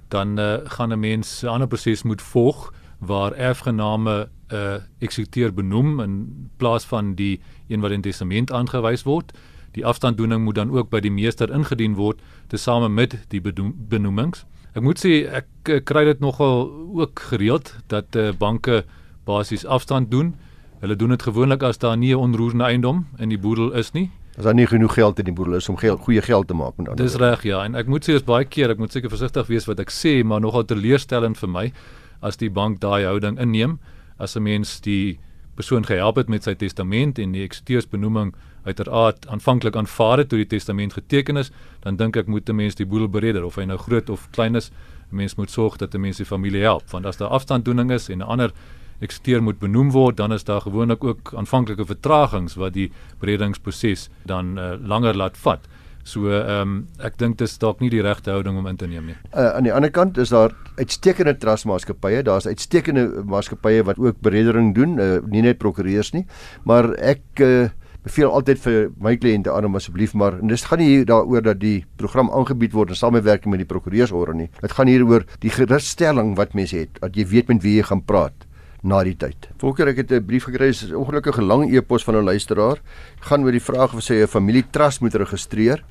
dan 0.09 0.39
uh, 0.39 0.57
gaan 0.63 0.91
'n 0.91 0.99
mens 0.99 1.43
'n 1.43 1.47
ander 1.47 1.67
proses 1.67 2.03
moet 2.03 2.21
volg 2.21 2.73
waar 2.99 3.31
erfgename 3.33 4.27
'n 4.49 4.55
uh, 4.55 4.75
eksekuteur 4.99 5.53
benoem 5.53 5.99
in 5.99 6.49
plaas 6.57 6.85
van 6.85 7.15
die 7.15 7.39
een 7.67 7.79
wat 7.79 7.91
in 7.91 8.01
testament 8.01 8.51
aangewys 8.51 9.03
word. 9.03 9.31
Die 9.71 9.85
afstanddoening 9.85 10.43
moet 10.43 10.55
dan 10.55 10.71
ook 10.71 10.89
by 10.89 10.99
die 10.99 11.11
meester 11.11 11.53
ingedien 11.53 11.95
word 11.95 12.21
tesame 12.47 12.89
met 12.89 13.17
die 13.27 13.41
benoemings. 13.89 14.45
Ek 14.73 14.81
moet 14.81 14.99
sê 14.99 15.25
ek 15.27 15.47
uh, 15.69 15.79
kry 15.83 16.03
dit 16.05 16.19
nogal 16.19 16.69
ook 16.93 17.19
gereeld 17.19 17.75
dat 17.87 18.15
uh, 18.15 18.31
banke 18.37 18.85
basies 19.29 19.65
afstand 19.65 20.11
doen. 20.11 20.33
Hulle 20.79 20.95
doen 20.95 21.13
dit 21.15 21.27
gewoonlik 21.27 21.63
as 21.63 21.77
daar 21.77 21.97
nie 21.97 22.13
'n 22.15 22.19
onroerende 22.19 22.63
eiendom 22.63 23.05
in 23.17 23.29
die 23.29 23.37
boedel 23.37 23.71
is 23.73 23.91
nie. 23.93 24.09
As 24.37 24.43
daar 24.43 24.53
nie 24.53 24.67
genoeg 24.67 24.93
geld 24.93 25.19
in 25.19 25.25
die 25.25 25.33
boedel 25.33 25.55
is 25.55 25.69
om 25.69 25.77
geld, 25.77 25.99
goeie 25.99 26.21
geld 26.21 26.47
te 26.47 26.53
maak 26.53 26.77
met 26.77 26.89
ander. 26.89 27.05
Dis 27.05 27.15
reg 27.15 27.43
ja 27.43 27.63
en 27.65 27.75
ek 27.75 27.87
moet 27.87 28.03
sê 28.03 28.13
dis 28.13 28.23
baie 28.23 28.45
keer 28.45 28.69
ek 28.69 28.77
moet 28.77 28.91
seker 28.91 29.09
versigtig 29.09 29.47
wees 29.47 29.65
wat 29.67 29.79
ek 29.79 29.89
sê 29.91 30.23
maar 30.23 30.41
nogal 30.41 30.65
teleurstellend 30.65 31.37
vir 31.37 31.49
my 31.49 31.73
as 32.21 32.37
die 32.37 32.49
bank 32.49 32.79
daai 32.79 33.03
houding 33.05 33.39
inneem 33.39 33.79
as 34.17 34.35
'n 34.35 34.43
mens 34.43 34.79
die 34.79 35.19
persoon 35.55 35.83
gehelp 35.83 36.15
het 36.15 36.29
met 36.29 36.43
sy 36.43 36.53
testament 36.55 37.19
en 37.19 37.33
die 37.35 37.43
eksteursbenoeming 37.43 38.33
uiteraard 38.63 39.27
aanvanklik 39.27 39.75
aanvaar 39.75 40.17
het 40.17 40.29
toe 40.29 40.39
die 40.39 40.47
testament 40.47 40.93
geteken 40.95 41.37
is, 41.37 41.51
dan 41.83 41.97
dink 41.99 42.15
ek 42.15 42.27
moet 42.27 42.49
'n 42.49 42.55
mens 42.55 42.75
die 42.75 42.85
boedel 42.85 43.09
bereder 43.09 43.43
of 43.43 43.55
hy 43.55 43.65
nou 43.65 43.77
groot 43.77 44.09
of 44.09 44.29
klein 44.31 44.55
is, 44.55 44.71
'n 45.11 45.15
mens 45.15 45.35
moet 45.35 45.51
sorg 45.51 45.77
dat 45.77 45.93
'n 45.93 46.01
mens 46.01 46.17
die 46.17 46.25
familie 46.25 46.61
help 46.61 46.89
want 46.91 47.05
as 47.05 47.17
daar 47.17 47.29
afstanddoening 47.29 47.91
is 47.91 48.09
en 48.09 48.19
'n 48.19 48.27
ander 48.27 48.51
eksteur 48.99 49.43
moet 49.43 49.59
benoem 49.59 49.91
word, 49.91 50.17
dan 50.17 50.33
is 50.33 50.43
daar 50.43 50.61
gewoonlik 50.61 51.03
ook 51.03 51.33
aanvanklike 51.35 51.85
vertragings 51.85 52.55
wat 52.59 52.73
die 52.73 52.89
beredingsproses 53.19 54.09
dan 54.27 54.57
uh, 54.57 54.73
langer 54.79 55.15
laat 55.15 55.37
vat. 55.37 55.67
So 56.09 56.31
ehm 56.31 56.61
um, 56.61 56.75
ek 57.05 57.17
dink 57.19 57.37
dis 57.37 57.57
dalk 57.61 57.81
nie 57.83 57.89
die 57.91 58.01
regte 58.01 58.31
houding 58.33 58.57
om 58.57 58.67
in 58.67 58.77
te 58.79 58.87
neem 58.87 59.11
nie. 59.11 59.17
Uh, 59.33 59.51
aan 59.57 59.67
die 59.67 59.73
ander 59.73 59.91
kant 59.93 60.17
is 60.17 60.31
daar 60.33 60.55
uitstekende 60.79 61.35
trustmaatskappye, 61.37 62.23
daar's 62.25 62.47
uitstekende 62.47 63.23
maatskappye 63.29 63.83
wat 63.85 63.99
ook 63.99 64.21
beredering 64.25 64.73
doen, 64.75 64.97
uh, 64.97 65.19
nie 65.27 65.43
net 65.45 65.59
prokureurs 65.61 66.13
nie, 66.15 66.25
maar 66.63 66.93
ek 66.97 67.43
uh, 67.45 67.69
beveel 68.07 68.31
altyd 68.31 68.61
vir 68.63 68.77
my 69.03 69.15
kliënte 69.19 69.51
aan 69.51 69.67
om 69.67 69.75
asseblief 69.75 70.15
maar 70.17 70.39
en 70.39 70.49
dis 70.49 70.63
gaan 70.65 70.79
nie 70.79 70.87
hier 70.87 71.05
daaroor 71.05 71.43
dat 71.45 71.59
die 71.61 71.83
program 71.99 72.31
aangebied 72.31 72.73
word 72.73 72.95
in 72.95 72.99
samewerking 72.99 73.51
met 73.51 73.61
die 73.61 73.69
prokureursorde 73.69 74.37
nie. 74.37 74.49
Dit 74.63 74.73
gaan 74.77 74.87
hier 74.87 75.03
oor 75.05 75.27
die 75.43 75.51
gerusstelling 75.53 76.37
wat 76.39 76.55
mense 76.57 76.85
het 76.85 77.01
dat 77.03 77.19
jy 77.19 77.27
weet 77.27 77.51
met 77.51 77.65
wie 77.65 77.75
jy 77.77 77.89
gaan 77.91 78.05
praat 78.07 78.48
na 78.81 79.03
die 79.03 79.15
tyd. 79.15 79.49
Volker 79.59 79.87
ek 79.87 79.97
het 79.97 80.11
'n 80.11 80.25
brief 80.25 80.45
gekry, 80.45 80.69
is 80.69 80.83
'n 80.83 80.95
ongelukkige 80.95 81.41
lang 81.41 81.71
e-pos 81.71 82.03
van 82.03 82.15
'n 82.15 82.23
luisteraar. 82.23 82.79
Gaan 83.19 83.43
oor 83.43 83.51
die 83.51 83.61
vraag 83.61 83.93
of 83.93 84.03
sy 84.03 84.21
'n 84.21 84.27
familietrust 84.27 85.01
moet 85.01 85.15
registreer. 85.15 85.83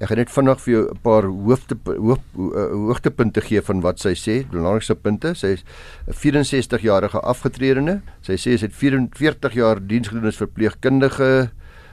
Ek 0.00 0.08
gaan 0.08 0.18
net 0.18 0.30
vinnig 0.30 0.60
vir 0.60 0.72
jou 0.72 0.90
'n 0.90 0.98
paar 1.02 1.22
hoofde 1.22 1.76
hoof, 1.84 2.18
uh, 2.36 2.66
hoogtepunte 2.90 3.40
gee 3.40 3.62
van 3.62 3.80
wat 3.80 4.00
sy 4.00 4.14
sê, 4.14 4.44
belangrikste 4.50 4.94
punte. 4.94 5.34
Sy 5.34 5.46
is 5.46 5.64
'n 6.08 6.12
64-jarige 6.12 7.20
afgetredene. 7.20 8.02
Sy 8.20 8.32
sê 8.32 8.58
sy 8.58 8.66
het 8.66 8.74
44 8.74 9.54
jaar 9.54 9.78
diens 9.78 10.08
gedoen 10.08 10.26
as 10.26 10.36
verpleegkundige. 10.36 11.50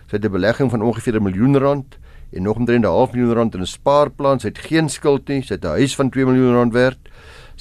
Sy 0.08 0.16
het 0.18 0.26
'n 0.26 0.32
belegging 0.32 0.72
van 0.72 0.82
ongeveer 0.82 1.20
'n 1.20 1.24
miljoen 1.24 1.58
rand 1.58 1.98
en 2.34 2.44
nog 2.44 2.58
omtrent 2.58 2.84
'n 2.84 2.88
half 2.88 3.14
miljoen 3.14 3.36
rand 3.36 3.56
in 3.56 3.62
'n 3.62 3.66
spaarplan. 3.66 4.40
Sy 4.40 4.48
het 4.48 4.58
geen 4.58 4.90
skuld 4.90 5.28
nie. 5.28 5.42
Sy 5.42 5.54
het 5.54 5.64
'n 5.64 5.78
huis 5.78 5.96
van 5.96 6.10
2 6.10 6.26
miljoen 6.26 6.54
rand 6.54 6.74
werd. 6.74 6.98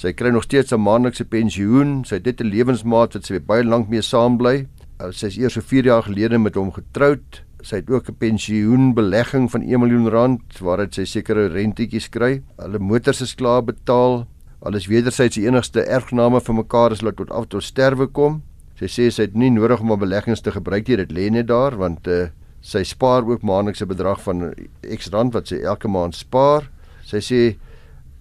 Sy 0.01 0.15
kry 0.17 0.31
nog 0.33 0.43
steeds 0.43 0.73
'n 0.73 0.81
maandelikse 0.81 1.25
pensioen. 1.25 2.03
Sy 2.05 2.15
het 2.15 2.23
dit 2.23 2.41
'n 2.41 2.49
lewensmaat 2.49 3.13
wat 3.13 3.25
sy 3.25 3.39
baie 3.39 3.63
lank 3.63 3.89
mee 3.89 4.01
saam 4.01 4.37
bly. 4.37 4.67
Uh, 4.99 5.11
sy 5.11 5.27
is 5.27 5.37
eers 5.37 5.53
so 5.53 5.61
4 5.61 5.85
jaar 5.85 6.03
gelede 6.03 6.37
met 6.37 6.55
hom 6.55 6.71
getroud 6.71 7.43
sy 7.61 7.75
het 7.81 7.89
ook 7.89 8.09
'n 8.09 8.17
pensioenbelegging 8.17 9.51
van 9.51 9.61
1 9.61 9.79
miljoen 9.79 10.09
rand 10.09 10.59
waaruit 10.59 10.93
sy 10.93 11.05
sekere 11.05 11.47
rentetjies 11.47 12.09
kry. 12.09 12.41
Hulle 12.57 12.79
motors 12.79 13.21
is 13.21 13.35
klaar 13.35 13.63
betaal. 13.63 14.27
Alles 14.61 14.87
wederzijds 14.87 15.35
die 15.35 15.47
enigste 15.47 15.81
erfgename 15.81 16.41
vir 16.41 16.55
mekaar 16.55 16.91
is 16.91 16.99
dat 16.99 17.15
tot 17.15 17.31
af 17.31 17.47
tot 17.47 17.63
sterwe 17.63 18.07
kom. 18.07 18.41
Sy 18.75 18.85
sê 18.85 19.11
sy 19.11 19.21
het 19.21 19.35
nie 19.35 19.49
nodig 19.49 19.79
om 19.79 19.87
haar 19.87 19.97
beleggings 19.97 20.41
te 20.41 20.51
gebruik 20.51 20.87
nie, 20.87 20.97
dit 20.97 21.11
lê 21.11 21.29
net 21.29 21.47
daar 21.47 21.77
want 21.77 22.07
uh, 22.07 22.29
sy 22.61 22.83
spaar 22.83 23.23
ook 23.23 23.41
maandelikse 23.41 23.85
bedrag 23.85 24.21
van 24.21 24.53
X 24.97 25.09
rand 25.09 25.33
wat 25.33 25.47
sy 25.47 25.55
elke 25.55 25.87
maand 25.87 26.15
spaar. 26.15 26.69
Sy 27.03 27.17
sê 27.17 27.55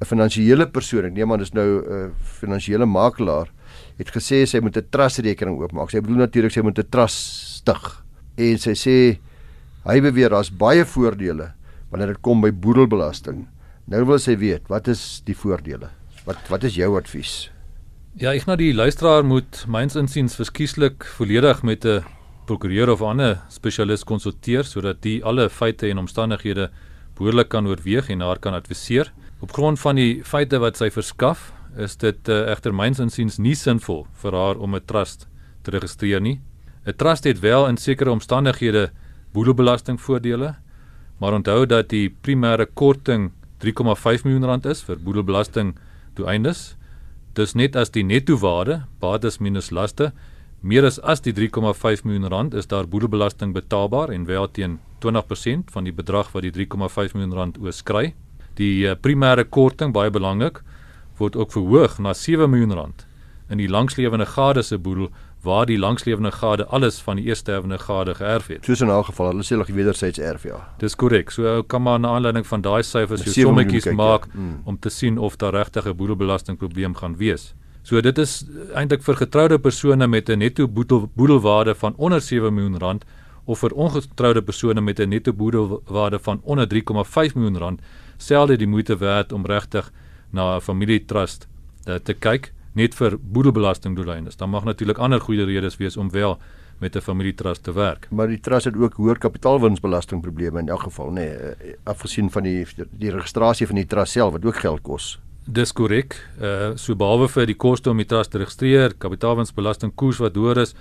'n 0.00 0.06
finansiële 0.06 0.66
persoon, 0.66 1.04
ek 1.04 1.12
neem 1.12 1.32
aan 1.32 1.38
dis 1.38 1.52
nou 1.52 1.68
'n 1.80 1.84
uh, 1.92 2.10
finansiële 2.40 2.86
makelaar, 2.86 3.48
het 3.98 4.10
gesê 4.10 4.46
sy 4.46 4.60
moet 4.60 4.76
'n 4.76 4.86
trust 4.90 5.18
rekening 5.18 5.60
oopmaak. 5.60 5.90
Sy 5.90 6.00
bedoel 6.00 6.16
natuurlik 6.16 6.52
sy 6.52 6.60
moet 6.60 6.78
'n 6.78 6.88
trust 6.90 7.18
stig. 7.60 8.04
En 8.36 8.58
sy 8.58 8.74
sê 8.74 9.18
Hy 9.80 9.96
beweer 10.04 10.28
daar's 10.34 10.50
baie 10.52 10.84
voordele 10.84 11.54
wanneer 11.90 12.12
dit 12.12 12.20
kom 12.22 12.42
by 12.44 12.50
boedelbelasting. 12.52 13.46
Nou 13.90 14.02
wil 14.06 14.20
sy 14.20 14.36
weet, 14.38 14.68
wat 14.70 14.90
is 14.92 15.22
die 15.26 15.34
voordele? 15.34 15.88
Wat 16.26 16.50
wat 16.52 16.66
is 16.68 16.76
jou 16.76 16.92
advies? 16.98 17.48
Ja, 18.20 18.34
ek 18.34 18.44
nou 18.46 18.58
die 18.60 18.74
luisteraar 18.76 19.24
moet 19.24 19.64
myns 19.70 19.96
insiens 19.96 20.36
verskieslik 20.36 21.06
volledig 21.16 21.62
met 21.64 21.86
'n 21.86 22.04
prokureur 22.46 22.90
of 22.90 23.00
ander 23.02 23.40
spesialis 23.48 24.04
konsulteer 24.04 24.64
sodat 24.64 25.00
die 25.02 25.24
alle 25.24 25.48
feite 25.48 25.88
en 25.88 25.98
omstandighede 25.98 26.70
behoorlik 27.16 27.48
kan 27.48 27.66
oorweeg 27.66 28.10
en 28.10 28.20
haar 28.20 28.38
kan 28.38 28.54
adviseer. 28.54 29.12
Op 29.40 29.52
grond 29.52 29.80
van 29.80 29.96
die 29.96 30.20
feite 30.24 30.58
wat 30.60 30.76
sy 30.76 30.90
verskaf, 30.92 31.46
is 31.80 31.94
dit 31.96 32.28
uh, 32.28 32.50
egter 32.52 32.74
myns 32.76 32.98
insiens 33.00 33.38
nie 33.40 33.54
sinvol 33.56 34.02
vir 34.20 34.34
haar 34.36 34.58
om 34.60 34.74
'n 34.76 34.84
trust 34.84 35.28
te 35.64 35.70
registreer 35.70 36.20
nie. 36.20 36.40
'n 36.84 36.92
Trust 36.96 37.24
het 37.24 37.40
wel 37.40 37.68
in 37.68 37.76
sekere 37.76 38.10
omstandighede 38.10 38.90
boedelbelastingvoordele, 39.32 40.56
maar 41.20 41.32
onthou 41.32 41.66
dat 41.66 41.88
die 41.88 42.10
primêre 42.10 42.66
korting 42.74 43.32
3,5 43.58 44.24
miljoen 44.24 44.44
rand 44.44 44.66
is 44.66 44.82
vir 44.82 44.96
boedelbelasting 44.96 45.74
doeleindes. 46.14 46.76
Dis 47.34 47.54
net 47.54 47.76
as 47.76 47.90
die 47.90 48.04
netto 48.04 48.36
waarde, 48.36 48.84
bates 49.00 49.38
minus 49.38 49.70
laste, 49.70 50.12
meer 50.60 50.84
as 50.84 50.98
as 50.98 51.20
die 51.20 51.32
3,5 51.32 52.04
miljoen 52.04 52.28
rand 52.28 52.54
is 52.54 52.66
daar 52.66 52.86
boedelbelasting 52.86 53.54
betaalbaar 53.54 54.10
en 54.10 54.26
wel 54.26 54.50
teen 54.50 54.80
20% 55.00 55.70
van 55.70 55.84
die 55.84 55.92
bedrag 55.92 56.32
wat 56.32 56.42
die 56.42 56.52
3,5 56.52 57.14
miljoen 57.14 57.34
rand 57.34 57.58
oorskry. 57.58 58.14
Die 58.60 58.84
uh, 58.84 58.96
primêre 59.00 59.44
korting 59.44 59.94
baie 59.96 60.12
belangrik 60.12 60.60
word 61.20 61.36
ook 61.36 61.52
verhoog 61.52 61.98
na 61.98 62.12
7 62.16 62.50
miljoen 62.50 62.76
rand 62.76 63.06
in 63.50 63.58
die 63.58 63.68
langslewende 63.68 64.26
gade 64.26 64.62
se 64.62 64.78
boedel 64.78 65.10
waar 65.42 65.66
die 65.66 65.78
langslewende 65.78 66.30
gade 66.30 66.66
alles 66.66 67.00
van 67.00 67.16
die 67.16 67.24
eerstervende 67.24 67.78
gade 67.78 68.14
geërf 68.14 68.50
het. 68.52 68.64
Soos 68.64 68.80
in 68.80 68.90
'n 68.90 69.04
geval, 69.04 69.26
hulle 69.32 69.42
sê 69.42 69.56
hulle 69.56 69.64
wederzijds 69.64 70.18
erf 70.18 70.42
ja. 70.42 70.68
Dis 70.78 70.94
korrek. 70.94 71.30
So 71.30 71.42
ou 71.44 71.62
kan 71.62 71.82
maar 71.82 72.00
na 72.00 72.08
aanleiding 72.08 72.46
van 72.46 72.60
daai 72.60 72.82
syfers 72.82 73.24
jou 73.24 73.32
sommetjies 73.32 73.92
maak 73.92 74.24
ja. 74.24 74.40
mm. 74.40 74.60
om 74.64 74.78
te 74.78 74.90
sien 74.90 75.18
of 75.18 75.36
daar 75.36 75.52
regtig 75.52 75.86
'n 75.86 75.96
boedelbelastingprobleem 75.96 76.94
gaan 76.94 77.16
wees. 77.16 77.54
So 77.82 78.00
dit 78.00 78.18
is 78.18 78.44
eintlik 78.74 79.02
vir 79.02 79.16
getroude 79.16 79.58
persone 79.58 80.06
met 80.06 80.28
'n 80.28 80.38
netto 80.38 80.68
boedel, 80.68 81.10
boedelwaarde 81.14 81.74
van 81.74 81.94
onder 81.96 82.20
7 82.20 82.54
miljoen 82.54 82.78
rand 82.78 83.04
of 83.44 83.58
vir 83.58 83.72
ongetroude 83.74 84.42
persone 84.42 84.80
met 84.80 84.98
'n 85.00 85.08
netto 85.08 85.32
boedelwaarde 85.32 86.18
van 86.18 86.40
onder 86.44 86.66
3,5 86.68 87.34
miljoen 87.34 87.58
rand 87.58 87.80
selde 88.20 88.56
die 88.56 88.68
moeite 88.68 88.96
werd 89.00 89.32
om 89.32 89.46
regtig 89.46 89.90
na 90.30 90.56
'n 90.56 90.60
familietrust 90.60 91.48
te, 91.84 92.00
te 92.02 92.14
kyk 92.14 92.52
net 92.72 92.94
vir 92.94 93.16
boedelbelasting 93.18 93.96
doeleindes. 93.96 94.36
Dan 94.36 94.50
mag 94.50 94.64
natuurlik 94.64 94.98
ander 94.98 95.20
goeie 95.20 95.44
redes 95.44 95.76
wees 95.76 95.96
om 95.96 96.10
wel 96.10 96.38
met 96.80 96.96
'n 96.96 97.00
familietrust 97.00 97.62
te 97.62 97.72
werk. 97.72 98.06
Maar 98.10 98.28
die 98.28 98.40
trust 98.40 98.64
het 98.64 98.76
ook 98.76 98.94
hoër 98.94 99.18
kapitaalwinsbelasting 99.18 100.20
probleme 100.20 100.58
in 100.58 100.68
elk 100.68 100.82
geval, 100.82 101.10
nê, 101.10 101.14
nee, 101.14 101.76
afgesien 101.84 102.30
van 102.30 102.42
die 102.42 102.66
die 102.90 103.10
registrasie 103.10 103.66
van 103.66 103.76
die 103.76 103.86
trust 103.86 104.12
self 104.12 104.32
wat 104.32 104.44
ook 104.44 104.56
geld 104.56 104.82
kos. 104.82 105.18
Dis 105.44 105.72
korrek. 105.72 106.28
Uh 106.40 106.76
so 106.76 106.94
behalwe 106.94 107.28
vir 107.28 107.46
die 107.46 107.56
koste 107.56 107.90
om 107.90 107.96
die 107.96 108.06
trust 108.06 108.30
te 108.30 108.38
registreer, 108.38 108.94
kapitaalwinsbelasting 108.98 109.94
koers 109.94 110.18
wat 110.18 110.34
hoër 110.34 110.58
is, 110.58 110.74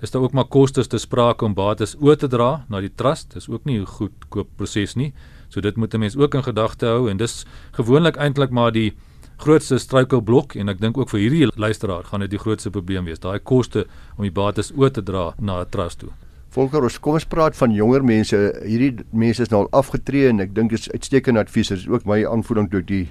is 0.00 0.10
daar 0.10 0.22
ook 0.22 0.32
maar 0.32 0.44
kostes 0.44 0.86
te 0.86 0.98
sprake 0.98 1.44
om 1.44 1.54
bates 1.54 1.96
oor 2.00 2.16
te 2.16 2.28
dra 2.28 2.64
na 2.68 2.80
die 2.80 2.94
trust. 2.94 3.34
Dis 3.34 3.48
ook 3.48 3.64
nie 3.64 3.80
'n 3.80 3.86
goedkoop 3.86 4.48
proses 4.56 4.94
nie. 4.94 5.12
So 5.48 5.60
dit 5.60 5.76
moet 5.76 5.94
'n 5.94 5.98
mens 5.98 6.16
ook 6.16 6.34
in 6.34 6.42
gedagte 6.42 6.86
hou 6.86 7.10
en 7.10 7.16
dis 7.16 7.44
gewoonlik 7.72 8.16
eintlik 8.16 8.50
maar 8.50 8.72
die 8.72 8.92
grootste 9.36 9.78
struikelblok 9.78 10.54
en 10.54 10.68
ek 10.68 10.80
dink 10.80 10.98
ook 10.98 11.10
vir 11.10 11.20
hierdie 11.20 11.46
luisteraar 11.54 12.04
gaan 12.04 12.20
dit 12.20 12.30
die 12.30 12.38
grootste 12.38 12.70
probleem 12.70 13.04
wees, 13.04 13.18
daai 13.18 13.38
koste 13.38 13.86
om 14.16 14.22
die 14.22 14.34
bates 14.34 14.72
oor 14.76 14.90
te 14.90 15.02
dra 15.02 15.34
na 15.38 15.60
'n 15.60 15.70
trust 15.70 15.98
toe. 15.98 16.10
Volker, 16.50 16.82
ons 16.82 16.98
kom 16.98 17.14
ons 17.14 17.24
praat 17.24 17.56
van 17.56 17.70
jonger 17.70 18.04
mense. 18.04 18.36
Hierdie 18.64 19.04
mense 19.12 19.42
is 19.42 19.50
nou 19.50 19.60
al 19.62 19.70
afgetree 19.70 20.28
en 20.28 20.40
ek 20.40 20.54
dink 20.54 20.70
dit 20.70 20.80
is 20.80 20.90
uitstekende 20.90 21.40
advies. 21.40 21.68
Dit 21.68 21.78
is 21.78 21.88
ook 21.88 22.06
my 22.08 22.24
aanvoering 22.26 22.70
toe 22.70 22.82
die 22.82 23.08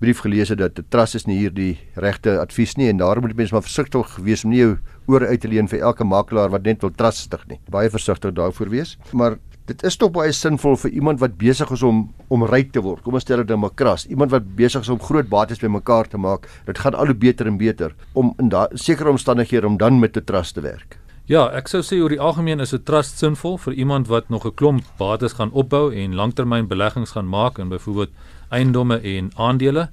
brief 0.00 0.22
gelees 0.24 0.48
het 0.48 0.58
dat 0.58 0.78
'n 0.78 0.86
trust 0.88 1.14
is 1.14 1.26
nie 1.26 1.38
hier 1.38 1.54
die 1.54 1.78
regte 1.94 2.40
advies 2.40 2.76
nie 2.76 2.88
en 2.88 2.96
daarom 2.96 3.24
moet 3.24 3.36
mense 3.36 3.54
maar 3.54 3.62
versigtig 3.62 4.16
wees 4.16 4.44
om 4.44 4.50
nie 4.50 4.58
jou 4.58 4.78
oor 5.06 5.26
uit 5.26 5.40
te 5.40 5.48
leen 5.48 5.68
vir 5.68 5.80
elke 5.80 6.04
makelaar 6.04 6.50
wat 6.50 6.62
net 6.64 6.80
wil 6.80 6.90
trustig 6.90 7.46
nie. 7.48 7.60
Baie 7.70 7.90
versigtig 7.90 8.32
daarvoor 8.32 8.68
wees. 8.68 8.98
Maar 9.12 9.38
dit 9.66 9.84
is 9.88 9.96
tog 9.96 10.10
baie 10.12 10.32
sinvol 10.32 10.76
vir 10.76 10.90
iemand 10.90 11.20
wat 11.22 11.38
besig 11.40 11.70
is 11.72 11.82
om 11.82 12.04
om 12.28 12.44
ryk 12.44 12.72
te 12.72 12.82
word. 12.84 13.02
Kom 13.04 13.16
ons 13.16 13.24
stel 13.24 13.40
dit 13.42 13.52
nou 13.52 13.58
maar 13.62 13.72
kras. 13.74 14.04
Iemand 14.10 14.32
wat 14.34 14.50
besig 14.56 14.84
is 14.84 14.90
om 14.92 15.00
groot 15.00 15.28
bates 15.28 15.62
bymekaar 15.62 16.08
te 16.10 16.20
maak. 16.20 16.48
Dit 16.66 16.78
gaan 16.82 16.94
al 16.94 17.12
hoe 17.12 17.16
beter 17.16 17.48
en 17.48 17.56
beter 17.60 17.94
om 18.12 18.34
in 18.42 18.50
daai 18.52 18.68
sekere 18.74 19.10
omstandighede 19.10 19.66
om 19.66 19.78
dan 19.80 20.00
met 20.00 20.16
'n 20.16 20.24
trust 20.24 20.54
te 20.54 20.60
werk. 20.60 20.98
Ja, 21.26 21.48
ek 21.56 21.68
sou 21.68 21.80
sê 21.80 22.02
oor 22.02 22.10
die 22.10 22.20
algemeen 22.20 22.60
is 22.60 22.74
'n 22.74 22.82
trust 22.84 23.18
sinvol 23.18 23.56
vir 23.58 23.72
iemand 23.72 24.08
wat 24.08 24.28
nog 24.28 24.44
'n 24.44 24.54
klomp 24.54 24.84
bates 24.98 25.32
gaan 25.32 25.50
opbou 25.52 25.94
en 25.94 26.14
langtermynbeleggings 26.14 27.12
gaan 27.12 27.28
maak 27.28 27.58
in 27.58 27.68
byvoorbeeld 27.68 28.10
eiendomme 28.50 29.00
en 29.00 29.30
aandele. 29.36 29.88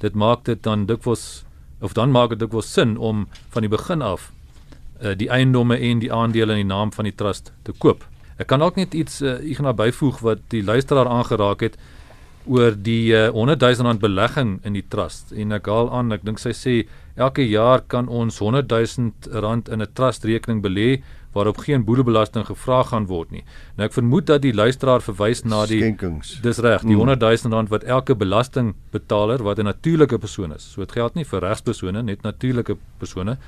Dit 0.00 0.14
maak 0.14 0.44
dit 0.44 0.62
dan 0.62 0.86
dikwels 0.86 1.44
of 1.80 1.92
dan 1.92 2.10
maak 2.10 2.30
dit 2.30 2.38
dikwels 2.38 2.72
sin 2.72 2.98
om 2.98 3.28
van 3.48 3.62
die 3.62 3.70
begin 3.70 4.02
af 4.02 4.32
uh, 5.02 5.14
die 5.16 5.28
eiendomme 5.28 5.78
en 5.78 5.98
die 5.98 6.12
aandele 6.12 6.52
in 6.52 6.66
die 6.66 6.74
naam 6.74 6.92
van 6.92 7.04
die 7.04 7.14
trust 7.14 7.52
te 7.62 7.72
koop. 7.72 8.04
Ek 8.38 8.46
kan 8.46 8.62
ook 8.62 8.76
net 8.76 8.94
iets 8.94 9.20
uh, 9.22 9.36
hier 9.40 9.62
na 9.62 9.72
byvoeg 9.72 10.20
wat 10.20 10.38
die 10.48 10.62
luisteraar 10.64 11.08
aangeraak 11.08 11.60
het 11.60 11.76
oor 12.46 12.74
die 12.74 13.12
uh, 13.14 13.28
100 13.30 13.60
000 13.60 13.86
rand 13.86 14.00
belegging 14.00 14.60
in 14.64 14.72
die 14.72 14.84
trust 14.88 15.32
en 15.32 15.52
ek 15.52 15.66
haal 15.66 15.90
aan 15.94 16.12
ek 16.12 16.24
dink 16.26 16.38
sy 16.42 16.50
sê 16.50 16.74
elke 17.16 17.44
jaar 17.46 17.84
kan 17.86 18.08
ons 18.08 18.38
100 18.42 18.66
000 18.72 19.40
rand 19.44 19.68
in 19.68 19.82
'n 19.82 19.92
trust 19.94 20.24
rekening 20.24 20.62
belê 20.62 21.02
waarop 21.32 21.56
geen 21.64 21.84
boedelbelasting 21.84 22.44
gevra 22.46 22.82
gaan 22.82 23.06
word 23.06 23.30
nie. 23.30 23.44
Nou 23.76 23.86
ek 23.86 23.94
vermoed 23.94 24.26
dat 24.26 24.42
die 24.42 24.52
luisteraar 24.52 25.00
verwys 25.00 25.44
na 25.44 25.64
die 25.66 25.78
skenkings. 25.80 26.40
Dis 26.42 26.58
reg, 26.58 26.82
die 26.82 26.92
Mm. 26.96 27.08
100 27.08 27.20
000 27.44 27.54
rand 27.54 27.68
wat 27.70 27.84
elke 27.84 28.14
belastingbetaler 28.14 29.42
wat 29.42 29.58
'n 29.58 29.64
natuurlike 29.64 30.18
persoon 30.18 30.52
is. 30.52 30.62
So 30.72 30.80
dit 30.80 30.92
geld 30.92 31.14
nie 31.14 31.24
vir 31.24 31.40
regspersone, 31.40 32.02
net 32.02 32.22
natuurlike 32.22 32.76
persone 32.98 33.38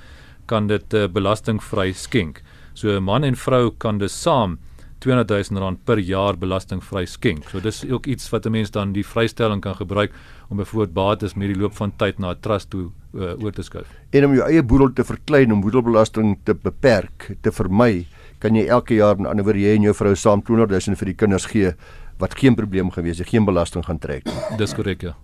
kan 0.46 0.66
dit 0.66 0.94
uh, 0.94 1.06
belastingvry 1.08 1.92
skenk. 1.92 2.42
So 2.74 2.88
'n 2.88 3.02
man 3.04 3.24
en 3.24 3.36
vrou 3.36 3.70
kan 3.78 3.98
dus 3.98 4.22
saam 4.22 4.58
200 5.04 5.50
000 5.50 5.60
rand 5.60 5.82
per 5.84 6.00
jaar 6.00 6.38
belastingvry 6.40 7.04
skenk. 7.10 7.50
So 7.52 7.60
dis 7.60 7.82
ook 7.84 8.06
iets 8.08 8.30
wat 8.32 8.46
'n 8.46 8.52
mens 8.52 8.70
dan 8.70 8.92
die 8.92 9.04
vrystelling 9.04 9.60
kan 9.60 9.74
gebruik 9.74 10.12
om 10.48 10.56
byvoorbeeld 10.56 10.94
bates 10.94 11.34
met 11.34 11.48
die 11.48 11.60
loop 11.60 11.74
van 11.76 11.92
tyd 11.96 12.18
na 12.18 12.30
'n 12.30 12.40
trust 12.40 12.70
toe 12.70 12.90
uh, 13.14 13.42
oor 13.42 13.52
te 13.52 13.62
skuif. 13.62 13.86
En 14.10 14.24
om 14.24 14.34
jou 14.34 14.48
eie 14.48 14.62
boedel 14.62 14.92
te 14.92 15.04
verklein 15.04 15.52
om 15.52 15.60
boedelbelasting 15.60 16.38
te 16.44 16.54
beperk, 16.54 17.36
te 17.40 17.52
vermy, 17.52 18.06
kan 18.38 18.54
jy 18.54 18.66
elke 18.66 18.94
jaar 18.94 19.16
met 19.16 19.26
ander 19.26 19.44
woorde 19.44 19.60
jy 19.60 19.76
en 19.76 19.82
jou 19.82 19.94
vrou 19.94 20.14
saam 20.14 20.42
200 20.42 20.86
000 20.86 20.96
vir 20.96 21.06
die 21.06 21.14
kinders 21.14 21.46
gee 21.46 21.74
wat 22.18 22.34
geen 22.38 22.54
probleem 22.54 22.90
gewees 22.90 23.18
het, 23.18 23.28
geen 23.28 23.44
belasting 23.44 23.84
gaan 23.84 23.98
trek 23.98 24.24
nie. 24.24 24.58
Dis 24.58 24.74
korrek 24.74 25.02
ja. 25.02 25.14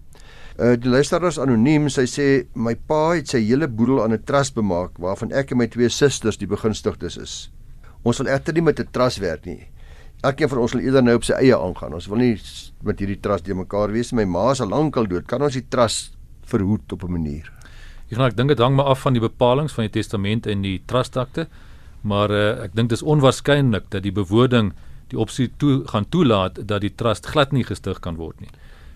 Uh 0.58 0.76
die 0.76 0.90
luisteraar 0.90 1.30
is 1.30 1.38
anoniem. 1.38 1.88
Sy 1.88 2.04
sê 2.04 2.26
my 2.54 2.74
pa 2.74 3.14
het 3.14 3.28
sy 3.28 3.40
hele 3.40 3.68
boedel 3.68 4.02
aan 4.02 4.12
'n 4.12 4.24
trust 4.24 4.54
bemaak 4.54 4.98
waarvan 4.98 5.32
ek 5.32 5.52
en 5.52 5.58
my 5.58 5.66
twee 5.66 5.88
susters 5.88 6.36
die 6.36 6.46
begunstigdes 6.46 7.16
is. 7.16 7.50
Ons 8.02 8.18
wil 8.18 8.30
egter 8.32 8.54
nie 8.54 8.62
met 8.62 8.80
'n 8.80 8.88
trust 8.90 9.18
werk 9.18 9.44
nie. 9.44 9.68
Elkeen 10.22 10.48
van 10.48 10.58
ons 10.58 10.72
wil 10.72 10.82
eerder 10.82 11.02
nou 11.02 11.14
op 11.16 11.24
sy 11.24 11.32
eie 11.32 11.56
aangaan. 11.56 11.94
Ons 11.94 12.06
wil 12.06 12.18
nie 12.18 12.40
met 12.82 12.98
hierdie 12.98 13.20
trust 13.20 13.44
de 13.44 13.54
mekaar 13.54 13.92
wees. 13.92 14.12
My 14.12 14.24
ma 14.24 14.50
is 14.50 14.60
al 14.60 14.68
lankal 14.68 15.06
dood. 15.06 15.26
Kan 15.26 15.42
ons 15.42 15.54
die 15.54 15.68
trust 15.68 16.16
verhoed 16.44 16.92
op 16.92 17.04
'n 17.04 17.12
manier? 17.12 17.52
Gaan 18.10 18.26
ek 18.26 18.36
dink 18.36 18.48
dit 18.48 18.58
hang 18.58 18.74
maar 18.74 18.90
af 18.90 19.00
van 19.00 19.12
die 19.12 19.22
bepalinge 19.22 19.68
van 19.68 19.86
die 19.86 19.94
testament 20.00 20.46
en 20.46 20.62
die 20.62 20.82
trustakte, 20.86 21.46
maar 22.02 22.30
uh, 22.30 22.64
ek 22.64 22.74
dink 22.74 22.88
dis 22.88 23.02
onwaarskynlik 23.02 23.90
dat 23.90 24.02
die 24.02 24.12
bewoording 24.12 24.72
die 25.08 25.18
opsie 25.18 25.50
toe 25.58 25.82
gaan 25.86 26.08
toelaat 26.08 26.58
dat 26.66 26.80
die 26.80 26.94
trust 26.94 27.26
glad 27.26 27.52
nie 27.52 27.64
gestig 27.64 28.00
kan 28.00 28.16
word 28.16 28.40
nie. 28.40 28.50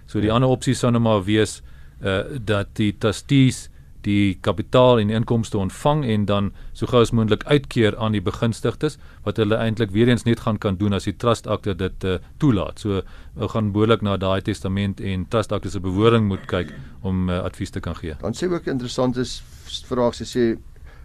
So 0.06 0.20
die 0.20 0.28
ja. 0.28 0.34
ander 0.34 0.48
opsie 0.48 0.74
sou 0.74 0.90
nou 0.90 1.02
maar 1.02 1.24
wees 1.24 1.62
uh 2.02 2.38
dat 2.42 2.74
die 2.74 2.92
trustees 2.98 3.68
die 4.04 4.34
kapitaal 4.44 4.98
en 5.00 5.08
die 5.10 5.16
inkomste 5.16 5.58
ontvang 5.58 6.04
en 6.04 6.24
dan 6.28 6.50
so 6.72 6.86
gou 6.86 7.00
as 7.02 7.10
moontlik 7.12 7.44
uitkeer 7.48 7.96
aan 7.98 8.12
die 8.12 8.20
begunstigdes 8.24 8.98
wat 9.24 9.36
hulle 9.40 9.56
eintlik 9.56 9.90
weer 9.94 10.08
eens 10.12 10.24
net 10.28 10.40
gaan 10.44 10.58
kan 10.58 10.76
doen 10.76 10.92
as 10.92 11.04
die 11.08 11.16
trustakte 11.16 11.74
dit 11.74 12.04
uh, 12.04 12.18
toelaat. 12.38 12.78
So 12.78 13.02
ou 13.36 13.48
gaan 13.48 13.72
behoorlik 13.72 14.02
na 14.02 14.16
daai 14.16 14.40
testament 14.42 15.00
en 15.00 15.26
trustakte 15.28 15.70
se 15.70 15.80
bewoording 15.80 16.28
moet 16.28 16.46
kyk 16.46 16.72
om 17.02 17.28
uh, 17.30 17.40
advies 17.44 17.70
te 17.70 17.80
kan 17.80 17.94
gee. 17.96 18.14
Dan 18.20 18.32
sê 18.34 18.46
ook 18.52 18.66
'n 18.66 18.70
interessante 18.76 19.24
s- 19.24 19.42
vraag. 19.88 20.14
Sy 20.14 20.24
sê 20.24 20.58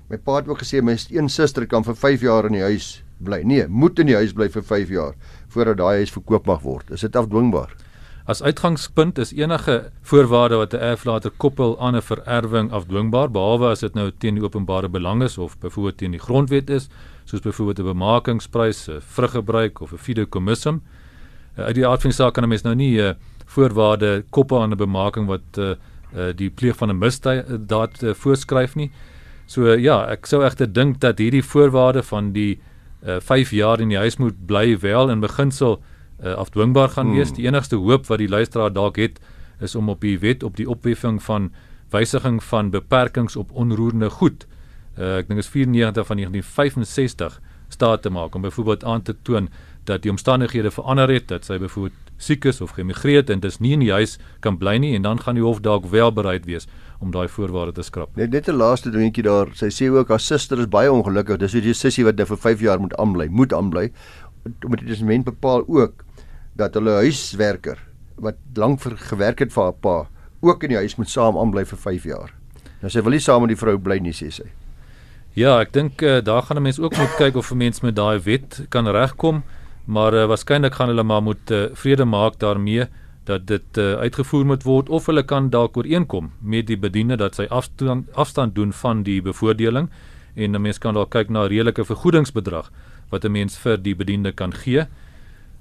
my 0.09 0.17
pa 0.17 0.35
het 0.35 0.47
ook 0.47 0.59
gesê 0.59 0.81
my 0.83 0.97
een 1.09 1.29
suster 1.29 1.65
kan 1.67 1.83
vir 1.83 1.95
5 1.95 2.21
jaar 2.21 2.45
in 2.45 2.53
die 2.53 2.61
huis 2.61 3.03
bly. 3.19 3.41
Nee, 3.43 3.67
moet 3.67 3.99
in 3.99 4.05
die 4.07 4.15
huis 4.15 4.33
bly 4.33 4.49
vir 4.49 4.63
5 4.63 4.89
jaar 4.89 5.13
voordat 5.47 5.77
daai 5.77 5.95
huis 5.97 6.11
verkoop 6.11 6.45
mag 6.47 6.61
word. 6.61 6.91
Is 6.91 7.01
dit 7.01 7.15
afdwingbaar? 7.15 7.69
As 8.29 8.43
uitgangspunt 8.45 9.17
is 9.17 9.31
enige 9.33 9.91
voorwaarde 10.05 10.55
wat 10.55 10.73
'n 10.73 10.83
erflater 10.91 11.31
koppel 11.37 11.79
aan 11.79 11.95
'n 11.95 12.01
vererwing 12.01 12.71
afdwingbaar 12.71 13.31
behalwe 13.31 13.67
as 13.67 13.79
dit 13.79 13.93
nou 13.93 14.11
teen 14.17 14.33
die 14.33 14.43
openbare 14.43 14.89
belang 14.89 15.23
is 15.23 15.37
of 15.37 15.57
byvoorbeeld 15.57 15.97
teen 15.97 16.11
die 16.11 16.19
grondwet 16.19 16.69
is, 16.69 16.89
soos 17.25 17.39
byvoorbeeld 17.39 17.79
'n 17.79 17.83
bemakingsprys, 17.83 18.87
'n 18.87 19.01
vruggebruik 19.01 19.81
of 19.81 19.93
'n 19.93 19.97
fideikommissum. 19.97 20.81
Uh, 21.57 21.65
uit 21.65 21.75
die 21.75 21.87
aard 21.87 22.01
van 22.01 22.09
die 22.09 22.19
saak 22.19 22.33
kan 22.33 22.43
'n 22.43 22.49
mens 22.49 22.61
nou 22.61 22.75
nie 22.75 23.01
'n 23.01 23.03
uh, 23.03 23.13
voorwaarde 23.45 24.23
koppel 24.29 24.61
aan 24.61 24.71
'n 24.71 24.77
bemaking 24.77 25.27
wat 25.27 25.57
uh, 25.57 25.69
uh, 26.15 26.33
die 26.35 26.49
pleeg 26.49 26.75
van 26.75 26.89
'n 26.89 26.97
misdaad 26.97 28.03
uh, 28.03 28.13
voorskryf 28.13 28.75
nie. 28.75 28.91
So 29.45 29.61
uh, 29.61 29.77
ja, 29.81 30.05
ek 30.07 30.25
sou 30.25 30.43
egter 30.43 30.73
dink 30.73 30.99
dat 30.99 31.17
hierdie 31.17 31.43
voorwaarde 31.43 32.03
van 32.03 32.31
die 32.31 32.59
uh, 33.07 33.19
5 33.19 33.51
jaar 33.51 33.79
in 33.79 33.89
die 33.89 33.97
huis 33.97 34.17
moet 34.17 34.45
bly 34.45 34.79
wel 34.79 35.09
in 35.09 35.19
beginsel 35.19 35.71
uh, 35.77 35.83
afdwingbaar 36.23 36.89
gaan 36.89 37.11
wees. 37.11 37.27
Hmm. 37.27 37.35
Die 37.35 37.45
enigste 37.45 37.75
hoop 37.75 38.07
wat 38.07 38.17
die 38.17 38.29
luisteraar 38.29 38.73
dalk 38.73 38.97
het 38.97 39.19
is 39.59 39.75
om 39.75 39.89
op 39.89 40.01
die 40.01 40.19
wet 40.19 40.43
op 40.43 40.55
die 40.55 40.69
opheffing 40.69 41.23
van 41.23 41.51
wysiging 41.89 42.43
van 42.43 42.69
beperkings 42.69 43.35
op 43.35 43.51
onroerende 43.51 44.09
goed. 44.09 44.45
Uh, 44.97 45.17
ek 45.19 45.29
dink 45.29 45.39
dit 45.39 45.45
is 45.45 45.53
94 45.53 46.05
van 46.07 46.17
1965 46.17 47.39
staat 47.69 48.01
te 48.01 48.09
maak 48.09 48.35
om 48.35 48.41
byvoorbeeld 48.41 48.83
aan 48.83 49.01
te 49.01 49.15
toon 49.21 49.49
dat 49.83 50.01
die 50.01 50.11
omstandighede 50.11 50.71
verander 50.71 51.09
het, 51.09 51.27
dat 51.27 51.45
sy 51.45 51.57
byvoorbeeld 51.57 51.95
siek 52.19 52.45
is 52.45 52.59
of 52.61 52.73
geëmigreer 52.75 53.21
het 53.21 53.29
en 53.29 53.39
dis 53.39 53.59
nie 53.63 53.71
in 53.77 53.83
die 53.85 53.93
huis 53.95 54.17
kan 54.43 54.57
bly 54.59 54.75
nie 54.81 54.91
en 54.97 55.05
dan 55.07 55.21
gaan 55.23 55.39
die 55.39 55.45
hof 55.45 55.61
dalk 55.63 55.87
wel 55.93 56.11
bereid 56.11 56.45
wees 56.49 56.67
om 56.99 57.13
daai 57.15 57.29
voorwaarde 57.31 57.77
te 57.79 57.85
skrap. 57.87 58.11
Net 58.19 58.35
net 58.35 58.49
'n 58.49 58.59
laaste 58.59 58.91
dingetjie 58.91 59.23
daar. 59.23 59.47
Sy 59.55 59.69
sê 59.71 59.89
ook 59.89 60.09
haar 60.09 60.19
suster 60.19 60.59
is 60.59 60.67
baie 60.67 60.91
ongelukkig. 60.91 61.37
Dis 61.37 61.53
hoe 61.53 61.61
die 61.61 61.73
sussie 61.73 62.03
wat 62.03 62.15
nou 62.15 62.25
vir 62.25 62.37
5 62.37 62.59
jaar 62.59 62.79
moet 62.79 62.95
aanbly, 62.95 63.27
moet 63.27 63.53
aanbly. 63.53 63.91
Omdat 64.65 64.79
die 64.79 64.87
testament 64.87 65.23
bepaal 65.23 65.63
ook 65.67 66.03
dat 66.59 66.75
hulle 66.77 66.99
huiswerker 67.03 67.79
wat 68.19 68.39
lank 68.59 68.81
vir 68.83 68.97
gewerk 69.09 69.39
het 69.39 69.53
vir 69.55 69.63
haar 69.63 69.77
pa 69.79 69.97
ook 70.43 70.63
in 70.63 70.75
die 70.75 70.79
huis 70.79 70.97
moet 70.99 71.09
saam 71.11 71.37
aanbly 71.39 71.65
vir 71.67 71.77
5 71.77 72.07
jaar. 72.07 72.33
Nou 72.79 72.91
sy 72.91 73.03
wil 73.03 73.15
nie 73.15 73.23
saam 73.23 73.43
met 73.43 73.53
die 73.53 73.59
vrou 73.59 73.75
bly 73.77 73.99
nie, 74.03 74.15
sê 74.15 74.29
sy. 74.31 74.47
Ja, 75.35 75.59
ek 75.59 75.73
dink 75.75 76.01
uh, 76.03 76.19
daar 76.23 76.43
gaan 76.47 76.57
'n 76.57 76.63
mens 76.63 76.79
ook 76.79 76.97
moet 76.97 77.15
kyk 77.17 77.35
of 77.35 77.51
'n 77.51 77.57
mens 77.57 77.81
met 77.81 77.95
daai 77.95 78.19
wet 78.19 78.65
kan 78.69 78.87
regkom, 78.87 79.43
maar 79.85 80.13
uh, 80.13 80.25
waarskynlik 80.25 80.73
gaan 80.73 80.87
hulle 80.87 81.03
maar 81.03 81.21
moet 81.21 81.51
uh, 81.51 81.69
vrede 81.73 82.05
maak 82.05 82.39
daarmee 82.39 82.87
dat 83.23 83.47
dit 83.47 83.77
uh, 83.77 83.93
uitgevoer 83.93 84.45
moet 84.45 84.63
word 84.63 84.89
of 84.89 85.05
hulle 85.05 85.23
kan 85.23 85.49
dalk 85.49 85.77
ooreenkom 85.77 86.31
met 86.41 86.67
die 86.67 86.77
bediende 86.77 87.17
dat 87.17 87.35
sy 87.35 87.45
afstand 87.49 88.07
afstand 88.13 88.55
doen 88.55 88.73
van 88.73 89.03
die 89.03 89.21
bevoordeling 89.21 89.89
en 90.35 90.55
'n 90.55 90.61
mens 90.61 90.77
kan 90.77 90.93
dalk 90.93 91.09
kyk 91.09 91.29
na 91.29 91.43
'n 91.43 91.49
redelike 91.49 91.85
vergoedingsbedrag 91.85 92.71
wat 93.09 93.25
'n 93.25 93.31
mens 93.31 93.57
vir 93.57 93.77
die 93.77 93.95
bediende 93.95 94.31
kan 94.31 94.53
gee. 94.53 94.85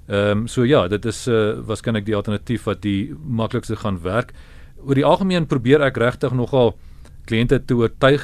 Ehm 0.09 0.31
um, 0.31 0.47
so 0.47 0.63
ja, 0.65 0.87
dit 0.87 1.05
is 1.05 1.27
uh, 1.27 1.59
waarskynlik 1.65 2.05
die 2.05 2.15
alternatief 2.17 2.63
wat 2.65 2.81
die 2.81 3.13
maklikste 3.21 3.75
gaan 3.77 3.99
werk. 4.01 4.33
Oor 4.81 4.97
die 4.97 5.05
algemeen 5.05 5.45
probeer 5.45 5.83
ek 5.85 5.99
regtig 6.01 6.33
nogal 6.33 6.73
kliënte 7.29 7.59
te 7.65 7.75
oortuig 7.77 8.23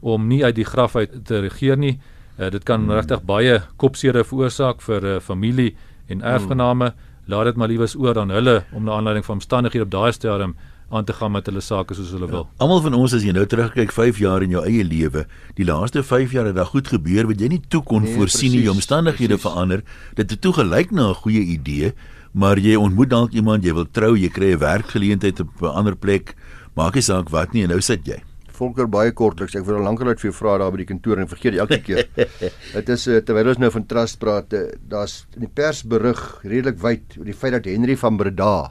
om 0.00 0.26
nie 0.28 0.42
uit 0.44 0.58
die 0.58 0.66
graf 0.68 0.96
uit 0.96 1.14
te 1.24 1.40
regeer 1.40 1.78
nie. 1.78 1.94
Uh, 2.36 2.50
dit 2.50 2.64
kan 2.68 2.84
hmm. 2.84 2.92
regtig 2.98 3.24
baie 3.24 3.62
kopseere 3.80 4.24
veroorsaak 4.28 4.84
vir 4.84 5.00
'n 5.00 5.16
uh, 5.16 5.20
familie 5.20 5.76
en 6.08 6.20
erfgename. 6.20 6.92
Hmm. 6.92 7.10
Laat 7.26 7.44
dit 7.44 7.56
maar 7.56 7.68
liewes 7.68 7.96
oor 7.96 8.18
aan 8.18 8.30
hulle 8.30 8.64
om 8.72 8.84
na 8.84 8.92
aanleiding 8.92 9.24
van 9.24 9.40
omstandighede 9.40 9.84
op 9.84 9.90
daai 9.90 10.12
stadium 10.12 10.56
aan 10.92 11.04
te 11.04 11.12
gaan 11.12 11.32
met 11.32 11.46
hulle 11.46 11.60
sake 11.60 11.94
soos 11.94 12.10
hulle 12.14 12.26
wil. 12.30 12.44
Ja, 12.46 12.64
Almal 12.64 12.80
van 12.84 12.94
ons 12.94 13.14
as 13.14 13.22
jy 13.24 13.32
nou 13.32 13.46
terugkyk 13.46 13.92
5 13.92 14.18
jaar 14.18 14.42
in 14.42 14.50
jou 14.50 14.62
eie 14.64 14.84
lewe, 14.84 15.26
die 15.56 15.64
laaste 15.64 16.02
5 16.02 16.32
jaar 16.32 16.46
het 16.46 16.54
daar 16.54 16.66
goed 16.70 16.88
gebeur 16.88 17.26
wat 17.26 17.40
jy 17.40 17.48
nie 17.48 17.60
toe 17.68 17.82
kon 17.82 18.02
Nee, 18.02 18.14
voorsien 18.16 18.52
nie, 18.52 18.62
jou 18.62 18.74
omstandighede 18.74 19.36
presies. 19.38 19.42
verander. 19.52 19.82
Dit 20.14 20.30
het 20.30 20.40
toe 20.40 20.52
gelyk 20.52 20.90
na 20.92 21.08
'n 21.10 21.14
goeie 21.14 21.40
idee, 21.56 21.92
maar 22.34 22.58
jy 22.58 22.76
ontmoet 22.76 23.10
dalk 23.10 23.32
iemand, 23.32 23.64
jy 23.64 23.72
wil 23.74 23.86
trou, 23.90 24.16
jy 24.16 24.28
kry 24.28 24.52
'n 24.52 24.58
werkgeleentheid 24.58 25.40
op 25.40 25.48
'n 25.62 25.66
ander 25.66 25.96
plek, 25.96 26.34
maak 26.76 26.94
nie 26.94 27.02
saak 27.02 27.30
wat 27.30 27.52
nie 27.52 27.62
en 27.64 27.68
nou 27.70 27.80
sit 27.80 28.04
jy. 28.06 28.22
Volker 28.52 28.86
baie 28.86 29.10
kortliks. 29.12 29.54
Ek 29.56 29.64
wil 29.64 29.76
al 29.76 29.82
lankal 29.82 30.08
uit 30.08 30.20
vir 30.20 30.30
jou 30.30 30.36
vra 30.38 30.58
daar 30.58 30.70
by 30.70 30.76
die 30.76 30.84
kantoor 30.84 31.18
en 31.18 31.26
vergeet 31.26 31.56
elke 31.58 31.78
keer. 31.80 32.06
Dit 32.74 32.88
is 32.88 33.06
uh, 33.08 33.18
terwyl 33.20 33.48
ons 33.48 33.58
nou 33.58 33.70
van 33.70 33.86
trust 33.86 34.18
praat, 34.18 34.52
uh, 34.52 34.58
daar's 34.88 35.26
in 35.34 35.40
die 35.40 35.48
pers 35.54 35.82
berig 35.82 36.40
redelik 36.44 36.78
wyd 36.78 37.02
oor 37.18 37.24
die 37.24 37.34
feit 37.34 37.52
dat 37.52 37.64
Henry 37.64 37.96
van 37.96 38.16
Breda 38.16 38.70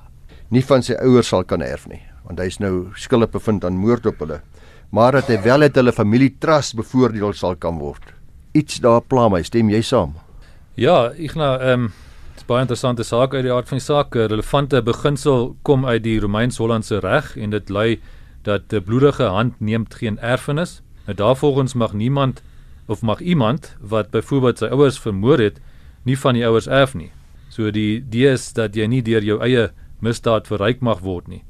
nie 0.51 0.61
van 0.63 0.83
sy 0.83 0.93
ouers 0.93 1.27
sal 1.27 1.43
kan 1.43 1.61
erf 1.61 1.87
nie, 1.87 2.01
want 2.31 2.39
hy's 2.39 2.61
nou 2.63 2.91
skuldig 2.95 3.33
bevind 3.33 3.65
aan 3.67 3.79
moord 3.79 4.07
op 4.07 4.23
hulle. 4.23 4.39
Maar 4.95 5.19
dat 5.19 5.31
hy 5.31 5.39
wel 5.43 5.67
uit 5.67 5.75
hulle 5.75 5.91
familie 5.95 6.31
trust 6.39 6.77
bevoordeel 6.79 7.35
sal 7.35 7.57
kan 7.59 7.79
word. 7.79 8.13
Iets 8.55 8.79
daar 8.83 9.03
pla 9.03 9.27
my, 9.31 9.43
stem 9.43 9.71
jy 9.71 9.81
saam? 9.83 10.15
Ja, 10.79 11.11
ek 11.11 11.35
nou 11.39 11.51
ehm 11.59 11.87
um, 11.87 11.91
dis 12.35 12.47
baie 12.47 12.63
interessante 12.63 13.03
saak 13.03 13.35
uit 13.35 13.43
die 13.45 13.51
aard 13.53 13.67
van 13.67 13.77
die 13.77 13.85
saak. 13.85 14.15
'n 14.15 14.31
Relevante 14.31 14.81
beginsel 14.81 15.55
kom 15.63 15.85
uit 15.85 16.03
die 16.03 16.19
Romeins-Hollandse 16.19 16.99
reg 17.03 17.35
en 17.37 17.51
dit 17.51 17.69
lui 17.69 17.99
dat 18.43 18.73
'n 18.73 18.83
bloedige 18.83 19.27
hand 19.27 19.59
neem 19.59 19.85
geen 19.89 20.17
erfenis. 20.19 20.81
Nou 21.05 21.15
daarvolgens 21.15 21.73
mag 21.73 21.93
niemand 21.93 22.41
of 22.87 23.01
mag 23.01 23.19
iemand 23.19 23.75
wat 23.79 24.11
byvoorbeeld 24.11 24.57
sy 24.57 24.65
ouers 24.65 24.99
vermoor 24.99 25.39
het, 25.39 25.59
nie 26.03 26.17
van 26.17 26.33
die 26.33 26.45
ouers 26.45 26.67
erf 26.67 26.95
nie. 26.95 27.11
So 27.49 27.71
die 27.71 27.99
idee 27.99 28.31
is 28.31 28.53
dat 28.53 28.75
jy 28.75 28.87
nie 28.87 29.01
deur 29.01 29.23
jou 29.23 29.39
eie 29.41 29.71
misdaad 29.99 30.47
verryk 30.47 30.81
mag 30.81 30.99
word 30.99 31.27
nie. 31.27 31.43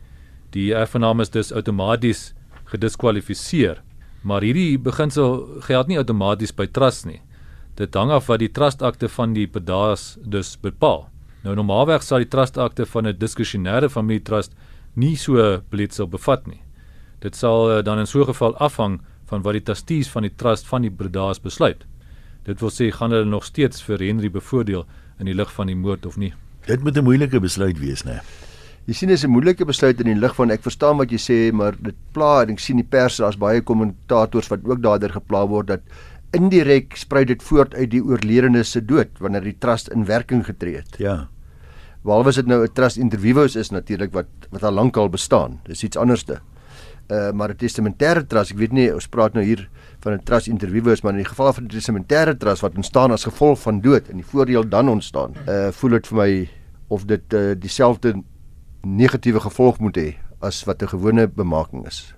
Die 0.51 0.73
erfgenaam 0.75 1.19
is 1.23 1.29
dus 1.29 1.51
outomaties 1.51 2.33
gediskwalifiseer. 2.71 3.81
Maar 4.21 4.43
hierdie 4.45 4.79
beginsel 4.79 5.45
geld 5.65 5.87
nie 5.87 5.97
outomaties 5.97 6.53
by 6.55 6.67
trust 6.67 7.05
nie. 7.07 7.21
Dit 7.79 7.95
hang 7.95 8.11
af 8.11 8.27
wat 8.27 8.41
die 8.43 8.51
trustakte 8.51 9.09
van 9.09 9.33
die 9.33 9.47
pedaas 9.47 10.17
dus 10.21 10.57
bepaal. 10.61 11.07
Nou 11.41 11.55
normaalweg 11.57 12.03
sal 12.05 12.21
die 12.21 12.29
trustakte 12.29 12.85
van 12.85 13.07
'n 13.07 13.17
diskresionêre 13.17 13.89
familietrust 13.89 14.53
nie 14.95 15.15
so 15.15 15.61
beletsel 15.69 16.07
bevat 16.07 16.47
nie. 16.47 16.61
Dit 17.21 17.35
sal 17.35 17.71
uh, 17.71 17.83
dan 17.83 17.99
in 17.99 18.05
so 18.05 18.21
'n 18.21 18.25
geval 18.25 18.55
afhang 18.57 19.01
van 19.25 19.41
wat 19.41 19.53
die 19.53 19.63
trustees 19.63 20.09
van 20.09 20.21
die 20.21 20.35
trust 20.35 20.67
van 20.67 20.81
die 20.81 20.91
pedaas 20.91 21.39
besluit. 21.39 21.85
Dit 22.43 22.59
wil 22.59 22.69
sê 22.69 22.91
gaan 22.91 23.11
hulle 23.11 23.25
nog 23.25 23.45
steeds 23.45 23.81
vir 23.81 23.99
Henry 23.99 24.29
bevoordeel 24.29 24.85
in 25.19 25.25
die 25.25 25.35
lig 25.35 25.51
van 25.53 25.67
die 25.67 25.75
moord 25.75 26.05
of 26.05 26.17
nie. 26.17 26.33
Dit 26.67 26.83
moet 26.83 26.97
'n 26.97 27.03
moeilike 27.03 27.39
besluit 27.39 27.79
wees, 27.79 28.03
né? 28.03 28.21
Jy 28.89 28.93
sien 28.93 29.09
dis 29.09 29.23
'n 29.23 29.29
moeilike 29.29 29.65
besluit 29.65 29.99
in 30.01 30.07
die 30.07 30.19
lig 30.19 30.35
van 30.35 30.51
ek 30.51 30.63
verstaan 30.63 30.97
wat 30.97 31.11
jy 31.11 31.17
sê, 31.17 31.53
maar 31.53 31.75
dit 31.79 31.95
pla 32.13 32.41
en 32.41 32.49
ek 32.49 32.59
sien 32.59 32.77
die 32.77 32.87
pers 32.89 33.17
daar's 33.17 33.37
baie 33.37 33.61
kommentators 33.61 34.49
wat 34.49 34.65
ook 34.65 34.81
daardeur 34.81 35.11
gepla 35.11 35.45
word 35.47 35.67
dat 35.67 35.81
indirek 36.33 36.95
spruit 36.97 37.27
dit 37.27 37.43
voort 37.43 37.75
uit 37.75 37.89
die 37.91 38.01
oorledene 38.01 38.63
se 38.63 38.81
dood 38.81 39.09
wanneer 39.19 39.43
die 39.43 39.57
trust 39.59 39.89
in 39.89 40.05
werking 40.05 40.45
getree 40.45 40.75
het. 40.77 40.97
Ja. 40.97 41.27
Behalwe 42.03 42.29
as 42.29 42.35
dit 42.35 42.47
nou 42.47 42.63
'n 42.63 42.73
trust 42.73 42.97
interviews 42.97 43.55
is 43.55 43.69
natuurlik 43.69 44.13
wat 44.13 44.27
wat 44.51 44.63
al 44.63 44.71
lankal 44.71 45.09
bestaan. 45.09 45.59
Dis 45.65 45.83
iets 45.83 45.97
anderste. 45.97 46.41
Uh 47.09 47.31
maar 47.31 47.49
'n 47.49 47.57
testamentêre 47.57 48.25
trust, 48.27 48.51
ek 48.51 48.57
weet 48.57 48.71
nie 48.71 48.93
ons 48.93 49.07
praat 49.07 49.33
nou 49.33 49.43
hier 49.43 49.69
van 49.99 50.13
'n 50.13 50.23
trust 50.23 50.47
interviews, 50.47 51.03
maar 51.03 51.13
in 51.13 51.23
die 51.23 51.29
geval 51.29 51.53
van 51.53 51.63
'n 51.63 51.67
testamentêre 51.67 52.37
trust 52.37 52.61
wat 52.61 52.75
ontstaan 52.75 53.11
as 53.11 53.25
gevolg 53.25 53.59
van 53.59 53.81
dood 53.81 54.09
en 54.09 54.15
die 54.15 54.25
voordeel 54.25 54.69
dan 54.69 54.89
ontstaan. 54.89 55.33
Uh 55.47 55.71
voel 55.71 55.89
dit 55.91 56.07
vir 56.07 56.17
my 56.17 56.49
of 56.87 57.05
dit 57.05 57.33
uh, 57.33 57.55
dieselfde 57.57 58.23
negatiewe 58.81 59.39
gevolg 59.39 59.79
moet 59.79 59.97
hê 59.97 60.15
as 60.39 60.63
wat 60.63 60.81
'n 60.81 60.87
gewone 60.87 61.27
bemaking 61.27 61.87
is. 61.87 62.13